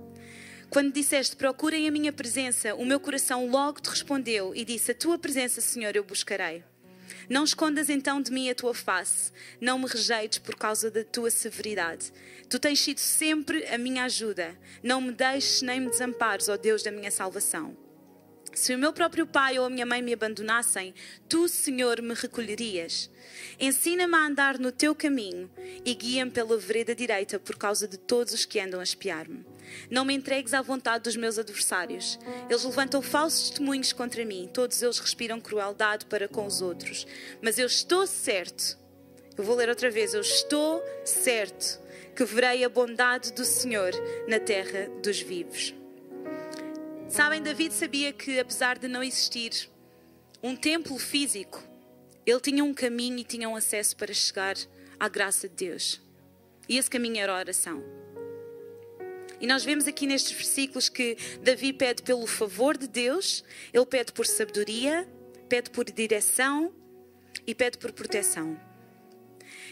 Quando 0.69 0.93
disseste, 0.93 1.36
procurem 1.36 1.88
a 1.88 1.91
minha 1.91 2.13
presença, 2.13 2.75
o 2.75 2.86
meu 2.86 2.99
coração 2.99 3.49
logo 3.49 3.82
te 3.82 3.89
respondeu 3.89 4.54
e 4.54 4.63
disse: 4.63 4.91
A 4.91 4.93
tua 4.93 5.17
presença, 5.17 5.62
Senhor, 5.62 5.95
eu 5.95 6.04
buscarei. 6.04 6.63
Não 7.28 7.43
escondas 7.43 7.89
então 7.89 8.21
de 8.21 8.32
mim 8.32 8.51
a 8.51 8.54
tua 8.54 8.75
face, 8.75 9.32
não 9.60 9.80
me 9.80 9.88
rejeites 9.88 10.38
por 10.38 10.56
causa 10.56 10.91
da 10.91 11.04
tua 11.04 11.32
severidade. 11.32 12.13
Tu 12.47 12.60
tens 12.60 12.80
sido 12.80 12.99
sempre 12.99 13.65
a 13.65 13.80
minha 13.80 14.04
ajuda. 14.04 14.56
Não 14.84 15.01
me 15.01 15.12
deixes 15.12 15.63
nem 15.63 15.80
me 15.80 15.89
desampares, 15.89 16.49
ó 16.49 16.56
Deus 16.56 16.84
da 16.84 16.91
minha 16.91 17.10
salvação. 17.10 17.75
Se 18.55 18.73
o 18.73 18.77
meu 18.77 18.93
próprio 18.93 19.27
pai 19.27 19.59
ou 19.59 19.65
a 19.65 19.69
minha 19.69 19.85
mãe 19.85 20.01
me 20.01 20.13
abandonassem, 20.13 20.93
tu, 21.27 21.45
Senhor, 21.49 22.01
me 22.01 22.13
recolherias. 22.13 23.09
Ensina-me 23.59 24.15
a 24.15 24.25
andar 24.25 24.57
no 24.57 24.71
teu 24.71 24.95
caminho 24.95 25.51
e 25.83 25.93
guia-me 25.93 26.31
pela 26.31 26.57
vereda 26.57 26.95
direita 26.95 27.37
por 27.37 27.57
causa 27.57 27.85
de 27.85 27.97
todos 27.97 28.33
os 28.33 28.45
que 28.45 28.57
andam 28.57 28.79
a 28.79 28.83
espiar-me. 28.83 29.45
Não 29.91 30.05
me 30.05 30.13
entregues 30.13 30.53
à 30.53 30.61
vontade 30.61 31.03
dos 31.03 31.17
meus 31.17 31.37
adversários. 31.37 32.17
Eles 32.49 32.63
levantam 32.63 33.01
falsos 33.01 33.49
testemunhos 33.49 33.91
contra 33.91 34.23
mim, 34.23 34.49
todos 34.53 34.81
eles 34.81 34.99
respiram 34.99 35.41
crueldade 35.41 36.05
para 36.05 36.29
com 36.29 36.45
os 36.45 36.61
outros. 36.61 37.05
Mas 37.41 37.59
eu 37.59 37.67
estou 37.67 38.07
certo, 38.07 38.77
eu 39.37 39.43
vou 39.43 39.57
ler 39.57 39.67
outra 39.67 39.91
vez, 39.91 40.13
eu 40.13 40.21
estou 40.21 40.81
certo 41.03 41.81
que 42.15 42.23
verei 42.23 42.63
a 42.63 42.69
bondade 42.69 43.33
do 43.33 43.43
Senhor 43.43 43.91
na 44.29 44.39
terra 44.39 44.89
dos 45.03 45.19
vivos. 45.19 45.75
Sabem, 47.07 47.41
David 47.41 47.73
sabia 47.73 48.11
que, 48.11 48.39
apesar 48.39 48.79
de 48.79 48.87
não 48.87 49.03
existir 49.03 49.69
um 50.41 50.55
templo 50.55 50.97
físico, 50.97 51.63
ele 52.25 52.39
tinha 52.39 52.63
um 52.63 52.73
caminho 52.73 53.19
e 53.19 53.23
tinha 53.23 53.47
um 53.47 53.55
acesso 53.55 53.95
para 53.95 54.13
chegar 54.13 54.55
à 54.99 55.07
graça 55.07 55.47
de 55.47 55.55
Deus. 55.55 56.01
E 56.67 56.77
esse 56.77 56.89
caminho 56.89 57.17
era 57.17 57.31
a 57.31 57.37
oração. 57.37 57.83
E 59.39 59.45
nós 59.45 59.63
vemos 59.63 59.87
aqui 59.87 60.07
nestes 60.07 60.31
versículos 60.31 60.89
que 60.89 61.15
Davi 61.43 61.71
pede 61.71 62.01
pelo 62.01 62.25
favor 62.25 62.75
de 62.75 62.87
Deus, 62.87 63.43
ele 63.71 63.85
pede 63.85 64.11
por 64.11 64.25
sabedoria, 64.25 65.07
pede 65.47 65.69
por 65.69 65.85
direção 65.85 66.73
e 67.45 67.53
pede 67.53 67.77
por 67.77 67.91
proteção. 67.91 68.59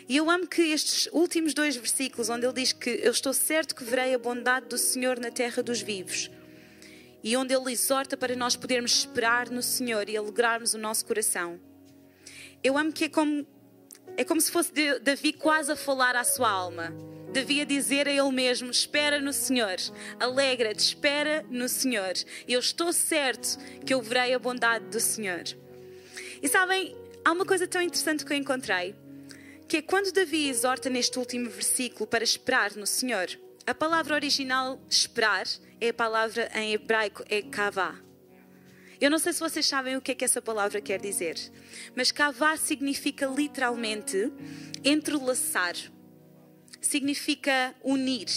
E 0.08 0.18
eu 0.18 0.30
amo 0.30 0.46
que 0.46 0.62
estes 0.62 1.10
últimos 1.12 1.54
dois 1.54 1.76
versículos, 1.76 2.30
onde 2.30 2.46
ele 2.46 2.54
diz 2.54 2.74
que 2.74 2.90
eu 2.90 3.12
estou 3.12 3.34
certo 3.34 3.74
que 3.74 3.84
verei 3.84 4.14
a 4.14 4.20
bondade 4.20 4.68
do 4.68 4.78
Senhor 4.78 5.20
na 5.20 5.32
terra 5.32 5.64
dos 5.64 5.82
vivos, 5.82 6.30
e 7.24 7.38
onde 7.38 7.54
ele 7.54 7.72
exorta 7.72 8.18
para 8.18 8.36
nós 8.36 8.56
podermos 8.56 8.92
esperar 8.92 9.50
no 9.50 9.62
Senhor 9.62 10.10
e 10.10 10.18
alegrarmos 10.18 10.74
o 10.74 10.78
nosso 10.78 11.06
coração. 11.06 11.60
Eu 12.64 12.78
amo 12.78 12.92
que 12.92 13.06
é 13.06 13.10
como, 13.10 13.48
é 14.18 14.24
como 14.24 14.42
se 14.42 14.52
fosse 14.52 14.72
Davi 15.00 15.34
quase 15.34 15.72
a 15.72 15.76
falar 15.76 16.16
à 16.16 16.24
sua 16.24 16.50
alma. 16.50 16.94
Davi 17.32 17.62
a 17.62 17.66
dizer 17.66 18.08
a 18.08 18.12
ele 18.12 18.32
mesmo: 18.32 18.70
Espera 18.70 19.20
no 19.20 19.34
Senhor, 19.34 19.78
alegra-te, 20.20 20.80
espera 20.80 21.46
no 21.50 21.68
Senhor. 21.70 22.14
Eu 22.48 22.60
estou 22.60 22.92
certo 22.92 23.58
que 23.86 23.94
eu 23.94 24.02
verei 24.02 24.34
a 24.34 24.40
bondade 24.40 24.86
do 24.86 25.00
Senhor. 25.00 25.44
E 26.42 26.48
sabem, 26.50 26.96
há 27.24 27.32
uma 27.32 27.46
coisa 27.46 27.68
tão 27.68 27.82
interessante 27.82 28.26
que 28.26 28.34
eu 28.34 28.38
encontrei 28.38 28.96
que 29.74 29.78
é 29.78 29.82
quando 29.82 30.12
Davi 30.12 30.50
exorta 30.50 30.88
neste 30.88 31.18
último 31.18 31.50
versículo 31.50 32.06
para 32.06 32.24
esperar 32.24 32.76
no 32.76 32.86
Senhor, 32.86 33.28
a 33.66 33.74
palavra 33.74 34.14
original 34.14 34.80
esperar 34.88 35.48
é 35.84 35.90
a 35.90 35.94
palavra 35.94 36.50
em 36.56 36.72
hebraico, 36.74 37.26
é 37.30 37.42
kavá. 37.42 37.94
Eu 39.02 39.12
não 39.12 39.20
sei 39.20 39.34
se 39.34 39.40
vocês 39.42 39.66
sabem 39.66 39.98
o 39.98 40.02
que 40.02 40.14
é 40.14 40.16
que 40.16 40.24
essa 40.24 40.42
palavra 40.42 40.80
quer 40.80 40.98
dizer, 40.98 41.36
mas 41.94 42.10
kavá 42.10 42.56
significa 42.56 43.26
literalmente 43.26 44.32
entrelaçar, 44.82 45.76
significa 46.80 47.76
unir, 47.84 48.30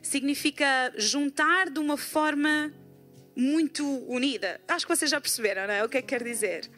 significa 0.00 0.92
juntar 0.96 1.70
de 1.70 1.80
uma 1.80 1.96
forma 1.96 2.72
muito 3.34 3.84
unida. 4.06 4.60
Acho 4.68 4.86
que 4.86 4.94
vocês 4.94 5.10
já 5.10 5.20
perceberam, 5.20 5.66
não 5.66 5.74
é? 5.74 5.84
O 5.84 5.88
que 5.88 5.98
é 5.98 6.02
que 6.02 6.06
quer 6.06 6.22
dizer? 6.22 6.70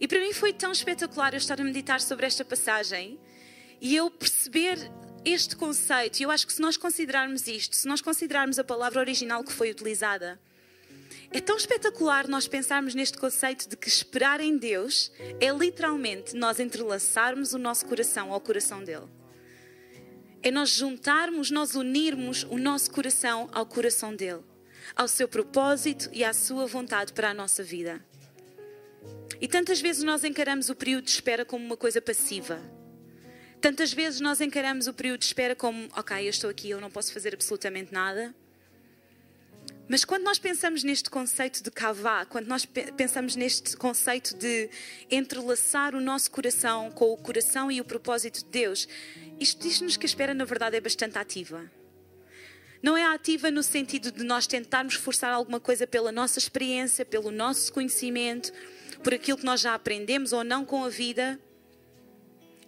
E 0.00 0.08
para 0.08 0.20
mim 0.20 0.32
foi 0.32 0.54
tão 0.54 0.72
espetacular 0.72 1.34
eu 1.34 1.38
estar 1.38 1.60
a 1.60 1.64
meditar 1.64 2.00
sobre 2.00 2.24
esta 2.24 2.46
passagem 2.46 3.20
e 3.78 3.94
eu 3.94 4.10
perceber 4.10 4.78
este 5.24 5.56
conceito. 5.56 6.20
E 6.20 6.22
eu 6.22 6.30
acho 6.30 6.46
que 6.46 6.52
se 6.52 6.60
nós 6.60 6.76
considerarmos 6.76 7.46
isto, 7.46 7.76
se 7.76 7.86
nós 7.86 8.00
considerarmos 8.00 8.58
a 8.58 8.64
palavra 8.64 9.00
original 9.00 9.44
que 9.44 9.52
foi 9.52 9.70
utilizada, 9.70 10.40
é 11.32 11.40
tão 11.40 11.56
espetacular 11.56 12.26
nós 12.26 12.48
pensarmos 12.48 12.94
neste 12.94 13.16
conceito 13.16 13.68
de 13.68 13.76
que 13.76 13.88
esperar 13.88 14.40
em 14.40 14.56
Deus 14.56 15.12
é 15.40 15.50
literalmente 15.52 16.34
nós 16.34 16.58
entrelaçarmos 16.58 17.52
o 17.52 17.58
nosso 17.58 17.86
coração 17.86 18.32
ao 18.32 18.40
coração 18.40 18.82
dele. 18.82 19.06
É 20.42 20.50
nós 20.50 20.70
juntarmos, 20.70 21.50
nós 21.50 21.74
unirmos 21.74 22.44
o 22.44 22.58
nosso 22.58 22.90
coração 22.90 23.48
ao 23.52 23.64
coração 23.64 24.16
dele, 24.16 24.42
ao 24.96 25.06
seu 25.06 25.28
propósito 25.28 26.08
e 26.12 26.24
à 26.24 26.32
sua 26.32 26.66
vontade 26.66 27.12
para 27.12 27.30
a 27.30 27.34
nossa 27.34 27.62
vida. 27.62 28.04
E 29.40 29.46
tantas 29.46 29.80
vezes 29.80 30.02
nós 30.02 30.24
encaramos 30.24 30.68
o 30.68 30.74
período 30.74 31.04
de 31.04 31.10
espera 31.10 31.44
como 31.44 31.64
uma 31.64 31.76
coisa 31.76 32.00
passiva. 32.00 32.60
Tantas 33.60 33.92
vezes 33.92 34.20
nós 34.20 34.40
encaramos 34.40 34.86
o 34.86 34.94
período 34.94 35.20
de 35.20 35.26
espera 35.26 35.54
como, 35.54 35.88
ok, 35.94 36.24
eu 36.24 36.30
estou 36.30 36.48
aqui, 36.48 36.70
eu 36.70 36.80
não 36.80 36.90
posso 36.90 37.12
fazer 37.12 37.34
absolutamente 37.34 37.92
nada. 37.92 38.34
Mas 39.86 40.04
quando 40.04 40.22
nós 40.22 40.38
pensamos 40.38 40.82
neste 40.82 41.10
conceito 41.10 41.62
de 41.62 41.70
kavá, 41.70 42.24
quando 42.24 42.46
nós 42.46 42.64
pensamos 42.64 43.36
neste 43.36 43.76
conceito 43.76 44.34
de 44.36 44.70
entrelaçar 45.10 45.94
o 45.94 46.00
nosso 46.00 46.30
coração 46.30 46.90
com 46.90 47.12
o 47.12 47.16
coração 47.18 47.70
e 47.70 47.80
o 47.80 47.84
propósito 47.84 48.44
de 48.44 48.50
Deus, 48.50 48.88
isto 49.38 49.60
diz-nos 49.60 49.96
que 49.96 50.06
a 50.06 50.08
espera, 50.08 50.32
na 50.32 50.44
verdade, 50.44 50.76
é 50.76 50.80
bastante 50.80 51.18
ativa. 51.18 51.70
Não 52.82 52.96
é 52.96 53.04
ativa 53.04 53.50
no 53.50 53.62
sentido 53.62 54.10
de 54.10 54.24
nós 54.24 54.46
tentarmos 54.46 54.94
forçar 54.94 55.34
alguma 55.34 55.60
coisa 55.60 55.86
pela 55.86 56.10
nossa 56.10 56.38
experiência, 56.38 57.04
pelo 57.04 57.30
nosso 57.30 57.70
conhecimento, 57.72 58.52
por 59.02 59.12
aquilo 59.12 59.36
que 59.36 59.44
nós 59.44 59.60
já 59.60 59.74
aprendemos 59.74 60.32
ou 60.32 60.42
não 60.42 60.64
com 60.64 60.82
a 60.84 60.88
vida, 60.88 61.38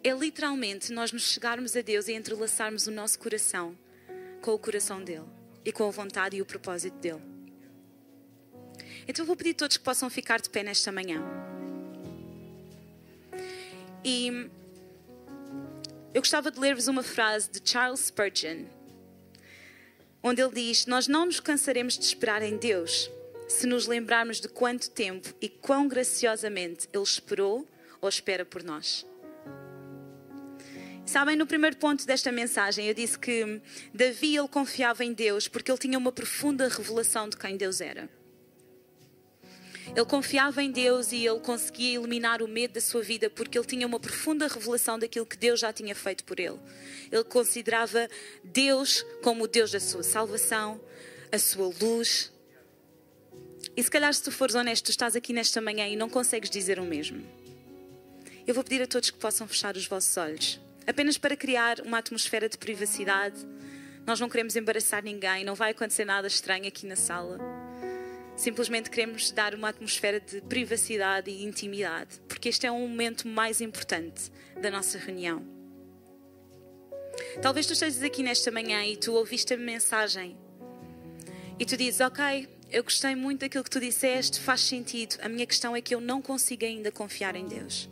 é 0.05 0.13
literalmente 0.13 0.93
nós 0.93 1.13
nos 1.13 1.23
chegarmos 1.23 1.77
a 1.77 1.81
Deus 1.81 2.09
e 2.09 2.13
entrelaçarmos 2.13 2.87
o 2.87 2.91
nosso 2.91 3.19
coração 3.19 3.77
com 4.41 4.53
o 4.53 4.59
coração 4.59 5.03
dele 5.03 5.27
e 5.65 5.73
com 5.73 5.87
a 5.87 5.91
vontade 5.91 6.37
e 6.37 6.43
o 6.43 6.47
propósito 6.47 6.97
dele. 6.99 7.23
Então 9.07 9.23
eu 9.23 9.27
vou 9.27 9.37
pedir 9.37 9.51
a 9.51 9.55
todos 9.55 9.77
que 9.77 9.85
possam 9.85 10.11
ficar 10.11 10.41
de 10.41 10.51
pé 10.51 10.63
nesta 10.63 10.91
manhã. 10.91 11.23
E 14.05 14.51
eu 16.13 16.21
gostava 16.21 16.51
de 16.51 16.59
ler-vos 16.59 16.89
uma 16.89 17.03
frase 17.03 17.51
de 17.51 17.61
Charles 17.65 18.01
Spurgeon, 18.01 18.65
onde 20.23 20.43
ele 20.43 20.53
diz: 20.53 20.87
Nós 20.87 21.07
não 21.07 21.27
nos 21.27 21.39
cansaremos 21.39 21.97
de 21.97 22.05
esperar 22.05 22.43
em 22.43 22.57
Deus 22.57 23.11
se 23.49 23.67
nos 23.67 23.87
lembrarmos 23.87 24.41
de 24.41 24.49
quanto 24.49 24.91
tempo 24.91 25.33
e 25.41 25.49
quão 25.49 25.87
graciosamente 25.87 26.89
Ele 26.93 27.03
esperou 27.03 27.69
ou 28.01 28.09
espera 28.09 28.45
por 28.45 28.63
nós. 28.63 29.07
Sabem, 31.05 31.37
no 31.37 31.47
primeiro 31.47 31.77
ponto 31.77 32.07
desta 32.07 32.31
mensagem, 32.31 32.87
eu 32.87 32.95
disse 32.95 33.19
que 33.19 33.61
Davi 33.93 34.37
ele 34.37 34.49
confiava 34.49 35.05
em 35.05 35.13
Deus 35.13 35.49
porque 35.49 35.71
ele 35.71 35.79
tinha 35.79 35.99
uma 35.99 36.13
profunda 36.13 36.69
revelação 36.69 37.29
de 37.29 37.37
quem 37.37 37.57
Deus 37.57 37.81
era. 37.81 38.09
Ele 39.95 40.07
confiava 40.07 40.63
em 40.63 40.71
Deus 40.71 41.13
e 41.13 41.27
ele 41.27 41.41
conseguia 41.41 41.99
eliminar 41.99 42.41
o 42.41 42.49
medo 42.49 42.75
da 42.75 42.81
sua 42.81 43.03
vida 43.03 43.29
porque 43.29 43.59
ele 43.59 43.67
tinha 43.67 43.87
uma 43.87 44.01
profunda 44.01 44.47
revelação 44.47 44.99
daquilo 44.99 45.27
que 45.27 45.37
Deus 45.37 45.61
já 45.61 45.73
tinha 45.73 45.95
feito 45.95 46.25
por 46.25 46.39
ele. 46.39 46.59
Ele 47.11 47.25
considerava 47.25 48.09
Deus 48.45 49.05
como 49.23 49.45
o 49.45 49.49
Deus 49.49 49.71
da 49.71 49.81
sua 49.81 50.03
salvação, 50.03 50.81
a 51.31 51.39
sua 51.39 51.71
luz, 51.81 52.33
e 53.77 53.83
se 53.83 53.91
calhar, 53.91 54.13
se 54.13 54.23
tu 54.23 54.31
fores 54.31 54.55
honesto, 54.55 54.85
tu 54.85 54.91
estás 54.91 55.17
aqui 55.17 55.33
nesta 55.33 55.61
manhã 55.61 55.87
e 55.89 55.97
não 55.97 56.09
consegues 56.09 56.51
dizer 56.51 56.79
o 56.79 56.85
mesmo. 56.85 57.25
Eu 58.47 58.55
vou 58.55 58.63
pedir 58.63 58.83
a 58.83 58.87
todos 58.87 59.11
que 59.11 59.19
possam 59.19 59.47
fechar 59.49 59.77
os 59.77 59.87
vossos 59.87 60.17
olhos, 60.17 60.61
apenas 60.87 61.19
para 61.19 61.37
criar 61.37 61.81
uma 61.81 61.99
atmosfera 61.99 62.49
de 62.49 62.59
privacidade. 62.59 63.47
Nós 64.07 64.19
não 64.19 64.29
queremos 64.29 64.57
embaraçar 64.57 65.03
ninguém, 65.03 65.45
não 65.45 65.55
vai 65.55 65.71
acontecer 65.71 66.05
nada 66.05 66.27
estranho 66.27 66.67
aqui 66.67 66.87
na 66.87 66.97
sala. 66.97 67.39
Simplesmente 68.37 68.91
queremos 68.91 69.31
dar 69.31 69.55
uma 69.55 69.69
atmosfera 69.69 70.19
de 70.19 70.41
privacidade 70.43 71.31
e 71.31 71.45
intimidade, 71.45 72.21
porque 72.27 72.49
este 72.49 72.67
é 72.67 72.73
um 72.73 72.89
momento 72.89 73.29
mais 73.29 73.61
importante 73.61 74.33
da 74.61 74.71
nossa 74.71 74.99
reunião. 74.99 75.47
Talvez 77.41 77.67
tu 77.67 77.75
estejas 77.75 78.03
aqui 78.03 78.23
nesta 78.23 78.51
manhã 78.51 78.85
e 78.85 78.97
tu 78.97 79.13
ouviste 79.13 79.55
a 79.55 79.57
mensagem 79.57 80.37
e 81.59 81.65
tu 81.65 81.77
dizes: 81.77 82.01
Ok, 82.01 82.49
eu 82.71 82.83
gostei 82.83 83.15
muito 83.15 83.41
daquilo 83.41 83.63
que 83.63 83.71
tu 83.71 83.79
disseste, 83.79 84.41
faz 84.41 84.63
sentido. 84.63 85.17
A 85.21 85.29
minha 85.29 85.47
questão 85.47 85.77
é 85.77 85.81
que 85.81 85.95
eu 85.95 86.01
não 86.01 86.23
consigo 86.23 86.65
ainda 86.65 86.91
confiar 86.91 87.37
em 87.37 87.47
Deus. 87.47 87.92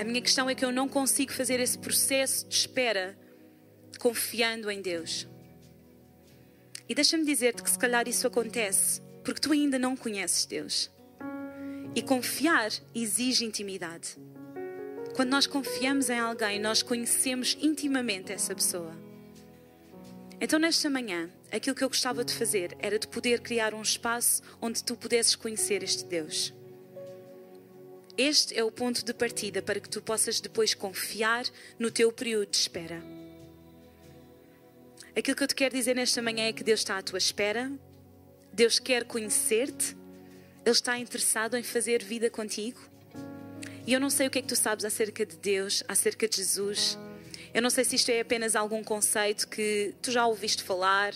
A 0.00 0.04
minha 0.04 0.22
questão 0.22 0.48
é 0.48 0.54
que 0.54 0.64
eu 0.64 0.72
não 0.72 0.88
consigo 0.88 1.30
fazer 1.30 1.60
esse 1.60 1.76
processo 1.76 2.48
de 2.48 2.54
espera 2.54 3.18
confiando 3.98 4.70
em 4.70 4.80
Deus. 4.80 5.28
E 6.88 6.94
deixa-me 6.94 7.22
dizer-te 7.22 7.62
que 7.62 7.68
se 7.68 7.78
calhar 7.78 8.08
isso 8.08 8.26
acontece 8.26 9.02
porque 9.22 9.42
tu 9.42 9.52
ainda 9.52 9.78
não 9.78 9.94
conheces 9.94 10.46
Deus. 10.46 10.90
E 11.94 12.00
confiar 12.00 12.70
exige 12.94 13.44
intimidade. 13.44 14.16
Quando 15.14 15.28
nós 15.28 15.46
confiamos 15.46 16.08
em 16.08 16.18
alguém, 16.18 16.58
nós 16.58 16.82
conhecemos 16.82 17.58
intimamente 17.60 18.32
essa 18.32 18.54
pessoa. 18.54 18.96
Então, 20.40 20.58
nesta 20.58 20.88
manhã, 20.88 21.28
aquilo 21.52 21.76
que 21.76 21.84
eu 21.84 21.90
gostava 21.90 22.24
de 22.24 22.32
fazer 22.32 22.74
era 22.78 22.98
de 22.98 23.06
poder 23.06 23.40
criar 23.40 23.74
um 23.74 23.82
espaço 23.82 24.40
onde 24.62 24.82
tu 24.82 24.96
pudesses 24.96 25.36
conhecer 25.36 25.82
este 25.82 26.06
Deus. 26.06 26.54
Este 28.22 28.54
é 28.54 28.62
o 28.62 28.70
ponto 28.70 29.02
de 29.02 29.14
partida 29.14 29.62
para 29.62 29.80
que 29.80 29.88
tu 29.88 30.02
possas 30.02 30.40
depois 30.40 30.74
confiar 30.74 31.42
no 31.78 31.90
teu 31.90 32.12
período 32.12 32.50
de 32.50 32.58
espera. 32.58 33.02
Aquilo 35.16 35.34
que 35.34 35.42
eu 35.42 35.48
te 35.48 35.54
quero 35.54 35.74
dizer 35.74 35.96
nesta 35.96 36.20
manhã 36.20 36.46
é 36.46 36.52
que 36.52 36.62
Deus 36.62 36.80
está 36.80 36.98
à 36.98 37.02
tua 37.02 37.16
espera, 37.16 37.72
Deus 38.52 38.78
quer 38.78 39.06
conhecer-te, 39.06 39.96
Ele 40.66 40.70
está 40.70 40.98
interessado 40.98 41.56
em 41.56 41.62
fazer 41.62 42.04
vida 42.04 42.28
contigo. 42.28 42.78
E 43.86 43.94
eu 43.94 43.98
não 43.98 44.10
sei 44.10 44.26
o 44.26 44.30
que 44.30 44.40
é 44.40 44.42
que 44.42 44.48
tu 44.48 44.56
sabes 44.56 44.84
acerca 44.84 45.24
de 45.24 45.38
Deus, 45.38 45.82
acerca 45.88 46.28
de 46.28 46.36
Jesus. 46.36 46.98
Eu 47.54 47.62
não 47.62 47.70
sei 47.70 47.84
se 47.84 47.96
isto 47.96 48.10
é 48.10 48.20
apenas 48.20 48.54
algum 48.54 48.84
conceito 48.84 49.48
que 49.48 49.94
tu 50.02 50.12
já 50.12 50.26
ouviste 50.26 50.62
falar. 50.62 51.14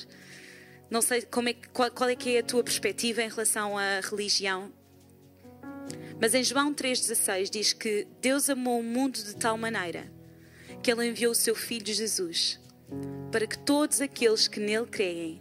Não 0.89 1.03
sei 1.03 1.21
como 1.21 1.51
é, 1.51 1.55
qual, 1.71 1.91
qual 1.91 2.09
é 2.09 2.17
que 2.17 2.35
é 2.35 2.39
a 2.39 2.43
tua 2.43 2.65
perspectiva 2.65 3.23
em 3.23 3.29
relação 3.29 3.77
à 3.77 4.01
religião. 4.01 4.73
Mas 6.21 6.35
em 6.35 6.43
João 6.43 6.73
3,16 6.73 7.51
diz 7.51 7.73
que 7.73 8.07
Deus 8.21 8.49
amou 8.49 8.81
o 8.81 8.85
mundo 8.85 9.23
de 9.23 9.35
tal 9.37 9.57
maneira 9.59 10.11
que 10.83 10.91
Ele 10.91 11.07
enviou 11.07 11.33
o 11.33 11.35
seu 11.35 11.55
Filho 11.55 11.93
Jesus 11.93 12.59
para 13.31 13.47
que 13.47 13.59
todos 13.59 14.01
aqueles 14.01 14.47
que 14.47 14.61
nele 14.61 14.87
creem 14.87 15.41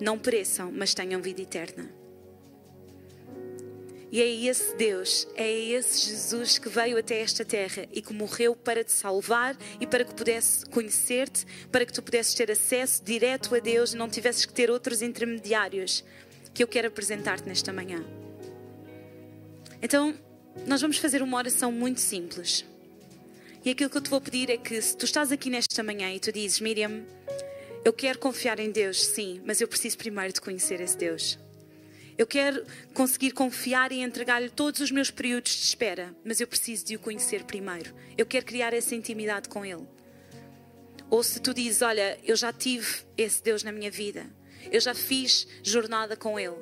não 0.00 0.18
pereçam, 0.18 0.70
mas 0.70 0.94
tenham 0.94 1.20
vida 1.20 1.42
eterna. 1.42 1.90
E 4.10 4.22
é 4.22 4.26
esse 4.26 4.74
Deus, 4.76 5.26
é 5.34 5.50
esse 5.50 6.08
Jesus 6.08 6.56
que 6.56 6.68
veio 6.68 6.96
até 6.96 7.20
esta 7.20 7.44
terra 7.44 7.86
e 7.92 8.00
que 8.00 8.14
morreu 8.14 8.56
para 8.56 8.82
te 8.82 8.92
salvar 8.92 9.56
e 9.80 9.86
para 9.86 10.04
que 10.04 10.14
pudesse 10.14 10.64
conhecer-te, 10.66 11.44
para 11.70 11.84
que 11.84 11.92
tu 11.92 12.02
pudesses 12.02 12.32
ter 12.32 12.50
acesso 12.50 13.02
direto 13.04 13.54
a 13.54 13.58
Deus 13.58 13.92
e 13.92 13.96
não 13.96 14.08
tivesses 14.08 14.46
que 14.46 14.52
ter 14.52 14.70
outros 14.70 15.02
intermediários 15.02 16.04
que 16.54 16.62
eu 16.62 16.68
quero 16.68 16.88
apresentar-te 16.88 17.46
nesta 17.46 17.72
manhã. 17.72 18.02
Então, 19.80 20.14
nós 20.66 20.80
vamos 20.80 20.98
fazer 20.98 21.22
uma 21.22 21.36
oração 21.36 21.70
muito 21.70 22.00
simples. 22.00 22.64
E 23.64 23.70
aquilo 23.70 23.90
que 23.90 23.96
eu 23.96 24.02
te 24.02 24.10
vou 24.10 24.20
pedir 24.20 24.50
é 24.50 24.56
que, 24.56 24.80
se 24.80 24.96
tu 24.96 25.04
estás 25.04 25.30
aqui 25.30 25.50
nesta 25.50 25.82
manhã 25.82 26.12
e 26.12 26.20
tu 26.20 26.32
dizes, 26.32 26.60
Miriam, 26.60 27.02
eu 27.84 27.92
quero 27.92 28.18
confiar 28.18 28.58
em 28.58 28.70
Deus, 28.70 29.04
sim, 29.06 29.40
mas 29.44 29.60
eu 29.60 29.68
preciso 29.68 29.96
primeiro 29.98 30.32
de 30.32 30.40
conhecer 30.40 30.80
esse 30.80 30.96
Deus. 30.96 31.38
Eu 32.16 32.26
quero 32.26 32.64
conseguir 32.92 33.30
confiar 33.30 33.92
e 33.92 34.00
entregar-lhe 34.00 34.50
todos 34.50 34.80
os 34.80 34.90
meus 34.90 35.10
períodos 35.10 35.52
de 35.52 35.62
espera, 35.62 36.14
mas 36.24 36.40
eu 36.40 36.48
preciso 36.48 36.84
de 36.84 36.96
o 36.96 36.98
conhecer 36.98 37.44
primeiro. 37.44 37.94
Eu 38.16 38.26
quero 38.26 38.44
criar 38.44 38.74
essa 38.74 38.94
intimidade 38.94 39.48
com 39.48 39.64
Ele. 39.64 39.86
Ou 41.08 41.22
se 41.22 41.40
tu 41.40 41.54
dizes, 41.54 41.80
olha, 41.80 42.18
eu 42.24 42.34
já 42.34 42.52
tive 42.52 43.04
esse 43.16 43.42
Deus 43.42 43.62
na 43.62 43.70
minha 43.70 43.90
vida, 43.90 44.26
eu 44.70 44.80
já 44.80 44.94
fiz 44.94 45.46
jornada 45.62 46.16
com 46.16 46.38
Ele, 46.38 46.56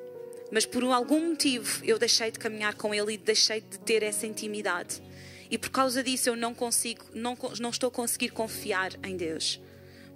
mas 0.50 0.64
por 0.64 0.82
algum 0.85 1.30
motivo 1.30 1.85
eu 1.85 1.98
deixei 1.98 2.30
de 2.30 2.38
caminhar 2.38 2.74
com 2.74 2.94
Ele 2.94 3.14
e 3.14 3.18
deixei 3.18 3.61
de 3.61 3.78
ter 3.80 4.02
essa 4.02 4.26
intimidade. 4.26 5.02
E 5.50 5.56
por 5.59 5.70
causa 5.70 6.02
disso 6.02 6.28
eu 6.28 6.37
não 6.37 6.54
consigo, 6.54 7.04
não, 7.14 7.37
não 7.61 7.70
estou 7.70 7.88
a 7.88 7.92
conseguir 7.92 8.30
confiar 8.30 8.92
em 9.04 9.16
Deus. 9.16 9.61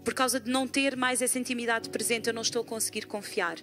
Por 0.04 0.14
causa 0.14 0.40
de 0.40 0.50
não 0.50 0.66
ter 0.66 0.96
mais 0.96 1.20
essa 1.22 1.38
intimidade 1.38 1.90
presente, 1.90 2.28
eu 2.28 2.34
não 2.34 2.42
estou 2.42 2.62
a 2.62 2.64
conseguir 2.64 3.06
confiar. 3.06 3.58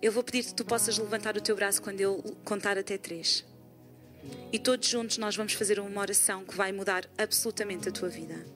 Eu 0.00 0.10
vou 0.12 0.22
pedir 0.22 0.44
que 0.44 0.54
tu 0.54 0.64
possas 0.64 0.98
levantar 0.98 1.36
o 1.36 1.40
teu 1.40 1.54
braço 1.54 1.80
quando 1.80 2.00
eu 2.00 2.22
contar 2.44 2.78
até 2.78 2.98
três. 2.98 3.44
E 4.52 4.58
todos 4.58 4.88
juntos 4.88 5.18
nós 5.18 5.36
vamos 5.36 5.52
fazer 5.52 5.78
uma 5.78 6.00
oração 6.00 6.44
que 6.44 6.54
vai 6.54 6.72
mudar 6.72 7.08
absolutamente 7.16 7.88
a 7.88 7.92
tua 7.92 8.08
vida. 8.08 8.46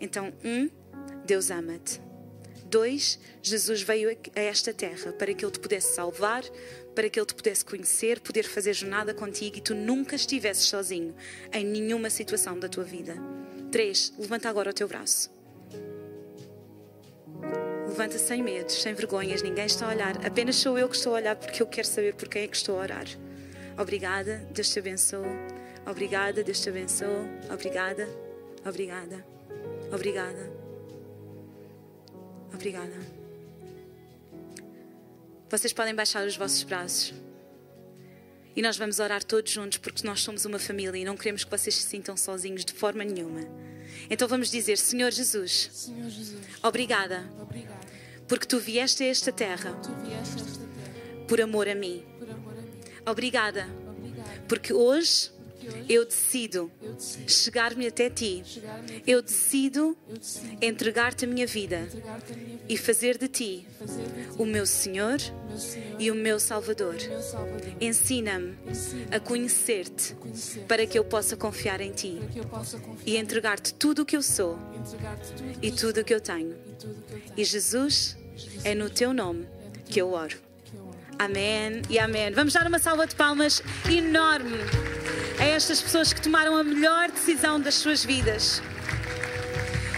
Então, 0.00 0.32
um, 0.44 0.68
Deus 1.24 1.50
ama-te. 1.50 2.11
Dois, 2.72 3.18
Jesus 3.42 3.82
veio 3.82 4.16
a 4.34 4.40
esta 4.40 4.72
terra 4.72 5.12
para 5.12 5.34
que 5.34 5.44
Ele 5.44 5.52
te 5.52 5.60
pudesse 5.60 5.94
salvar, 5.94 6.42
para 6.94 7.10
que 7.10 7.20
Ele 7.20 7.26
te 7.26 7.34
pudesse 7.34 7.62
conhecer, 7.62 8.18
poder 8.18 8.44
fazer 8.44 8.72
jornada 8.72 9.12
contigo 9.12 9.58
e 9.58 9.60
tu 9.60 9.74
nunca 9.74 10.16
estivesses 10.16 10.64
sozinho 10.64 11.14
em 11.52 11.66
nenhuma 11.66 12.08
situação 12.08 12.58
da 12.58 12.70
tua 12.70 12.82
vida. 12.82 13.14
Três, 13.70 14.10
levanta 14.18 14.48
agora 14.48 14.70
o 14.70 14.72
teu 14.72 14.88
braço. 14.88 15.30
Levanta 17.86 18.16
sem 18.16 18.42
medos, 18.42 18.80
sem 18.80 18.94
vergonhas, 18.94 19.42
ninguém 19.42 19.66
está 19.66 19.84
a 19.84 19.90
olhar. 19.90 20.26
Apenas 20.26 20.56
sou 20.56 20.78
eu 20.78 20.88
que 20.88 20.96
estou 20.96 21.12
a 21.12 21.16
olhar 21.16 21.36
porque 21.36 21.62
eu 21.62 21.66
quero 21.66 21.86
saber 21.86 22.14
por 22.14 22.26
quem 22.26 22.44
é 22.44 22.48
que 22.48 22.56
estou 22.56 22.78
a 22.78 22.84
orar. 22.84 23.06
Obrigada, 23.76 24.48
Deus 24.50 24.70
te 24.70 24.78
abençoe. 24.78 25.28
Obrigada, 25.84 26.42
Deus 26.42 26.58
te 26.58 26.70
abençoe. 26.70 27.28
Obrigada, 27.50 28.08
obrigada, 28.64 29.22
obrigada, 29.92 30.61
obrigada. 32.54 32.92
Vocês 35.50 35.72
podem 35.72 35.94
baixar 35.94 36.26
os 36.26 36.36
vossos 36.36 36.62
braços. 36.62 37.12
E 38.54 38.60
nós 38.60 38.76
vamos 38.76 38.98
orar 38.98 39.24
todos 39.24 39.50
juntos 39.50 39.78
porque 39.78 40.06
nós 40.06 40.20
somos 40.20 40.44
uma 40.44 40.58
família 40.58 40.98
e 40.98 41.04
não 41.04 41.16
queremos 41.16 41.44
que 41.44 41.50
vocês 41.50 41.74
se 41.74 41.82
sintam 41.82 42.16
sozinhos 42.16 42.64
de 42.64 42.72
forma 42.72 43.02
nenhuma. 43.04 43.40
Então 44.10 44.28
vamos 44.28 44.50
dizer: 44.50 44.76
Senhor 44.78 45.10
Jesus, 45.10 45.70
Senhor 45.72 46.10
Jesus, 46.10 46.40
obrigada 46.62 47.24
obrigado. 47.40 47.86
porque 48.28 48.46
tu 48.46 48.58
vieste 48.58 49.02
a 49.02 49.06
esta 49.06 49.32
terra 49.32 49.72
vieste 50.04 50.38
a 50.38 50.44
esta 50.44 50.58
terra 50.58 51.26
por 51.26 51.40
amor 51.40 51.68
a 51.68 51.74
mim. 51.74 52.04
por 52.18 52.30
amor 52.30 52.52
a 52.52 52.60
mim. 52.60 52.80
Obrigada 53.06 53.66
hoje 53.66 54.40
Porque 54.48 54.72
hoje 54.72 55.30
eu 55.88 56.04
decido 56.04 56.70
chegar-me 57.26 57.86
até 57.86 58.10
ti. 58.10 58.42
Eu 59.06 59.22
decido 59.22 59.96
entregar-te 60.60 61.24
a 61.24 61.28
minha 61.28 61.46
vida 61.46 61.88
e 62.68 62.76
fazer 62.76 63.18
de 63.18 63.28
ti 63.28 63.66
o 64.38 64.44
meu 64.44 64.66
Senhor 64.66 65.18
e 65.98 66.10
o 66.10 66.14
meu 66.14 66.38
Salvador. 66.40 66.96
Ensina-me 67.80 68.56
a 69.10 69.20
conhecer-te 69.20 70.16
para 70.66 70.86
que 70.86 70.98
eu 70.98 71.04
possa 71.04 71.36
confiar 71.36 71.80
em 71.80 71.92
ti 71.92 72.18
e 73.04 73.16
entregar-te 73.16 73.74
tudo 73.74 74.02
o 74.02 74.04
que 74.06 74.16
eu 74.16 74.22
sou 74.22 74.58
e 75.60 75.70
tudo 75.70 76.00
o 76.00 76.04
que 76.04 76.14
eu 76.14 76.20
tenho. 76.20 76.56
e 77.36 77.44
Jesus, 77.44 78.16
é 78.64 78.74
no 78.74 78.90
teu 78.90 79.12
nome 79.12 79.46
que 79.86 80.00
eu 80.00 80.12
oro. 80.12 80.36
Amém 81.18 81.82
e 81.88 81.98
amém. 81.98 82.32
Vamos 82.32 82.52
dar 82.54 82.66
uma 82.66 82.78
salva 82.78 83.06
de 83.06 83.14
palmas 83.14 83.62
enorme 83.88 84.58
a 85.42 85.44
estas 85.44 85.82
pessoas 85.82 86.12
que 86.12 86.22
tomaram 86.22 86.56
a 86.56 86.62
melhor 86.62 87.10
decisão 87.10 87.60
das 87.60 87.74
suas 87.74 88.04
vidas. 88.04 88.62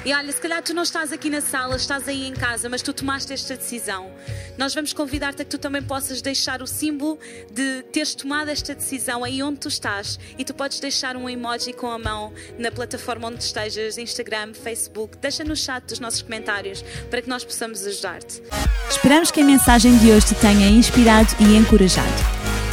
E 0.02 0.14
olha, 0.14 0.32
se 0.32 0.40
calhar 0.40 0.62
tu 0.62 0.72
não 0.72 0.82
estás 0.82 1.12
aqui 1.12 1.28
na 1.28 1.42
sala, 1.42 1.76
estás 1.76 2.08
aí 2.08 2.26
em 2.26 2.32
casa, 2.32 2.66
mas 2.70 2.80
tu 2.80 2.94
tomaste 2.94 3.30
esta 3.30 3.54
decisão. 3.54 4.10
Nós 4.56 4.74
vamos 4.74 4.94
convidar-te 4.94 5.42
a 5.42 5.44
que 5.44 5.50
tu 5.50 5.58
também 5.58 5.82
possas 5.82 6.22
deixar 6.22 6.62
o 6.62 6.66
símbolo 6.66 7.18
de 7.52 7.82
teres 7.92 8.14
tomado 8.14 8.48
esta 8.48 8.74
decisão 8.74 9.22
aí 9.22 9.42
onde 9.42 9.60
tu 9.60 9.68
estás. 9.68 10.18
E 10.38 10.44
tu 10.46 10.54
podes 10.54 10.80
deixar 10.80 11.14
um 11.14 11.28
emoji 11.28 11.74
com 11.74 11.90
a 11.90 11.98
mão 11.98 12.32
na 12.58 12.70
plataforma 12.70 13.28
onde 13.28 13.44
estejas, 13.44 13.98
Instagram, 13.98 14.54
Facebook. 14.54 15.18
Deixa 15.18 15.44
no 15.44 15.54
chat 15.54 15.84
dos 15.84 16.00
nossos 16.00 16.22
comentários 16.22 16.82
para 17.10 17.20
que 17.20 17.28
nós 17.28 17.44
possamos 17.44 17.86
ajudar-te. 17.86 18.42
Esperamos 18.88 19.30
que 19.30 19.42
a 19.42 19.44
mensagem 19.44 19.96
de 19.98 20.10
hoje 20.10 20.28
te 20.28 20.34
tenha 20.36 20.68
inspirado 20.68 21.28
e 21.38 21.54
encorajado. 21.54 22.33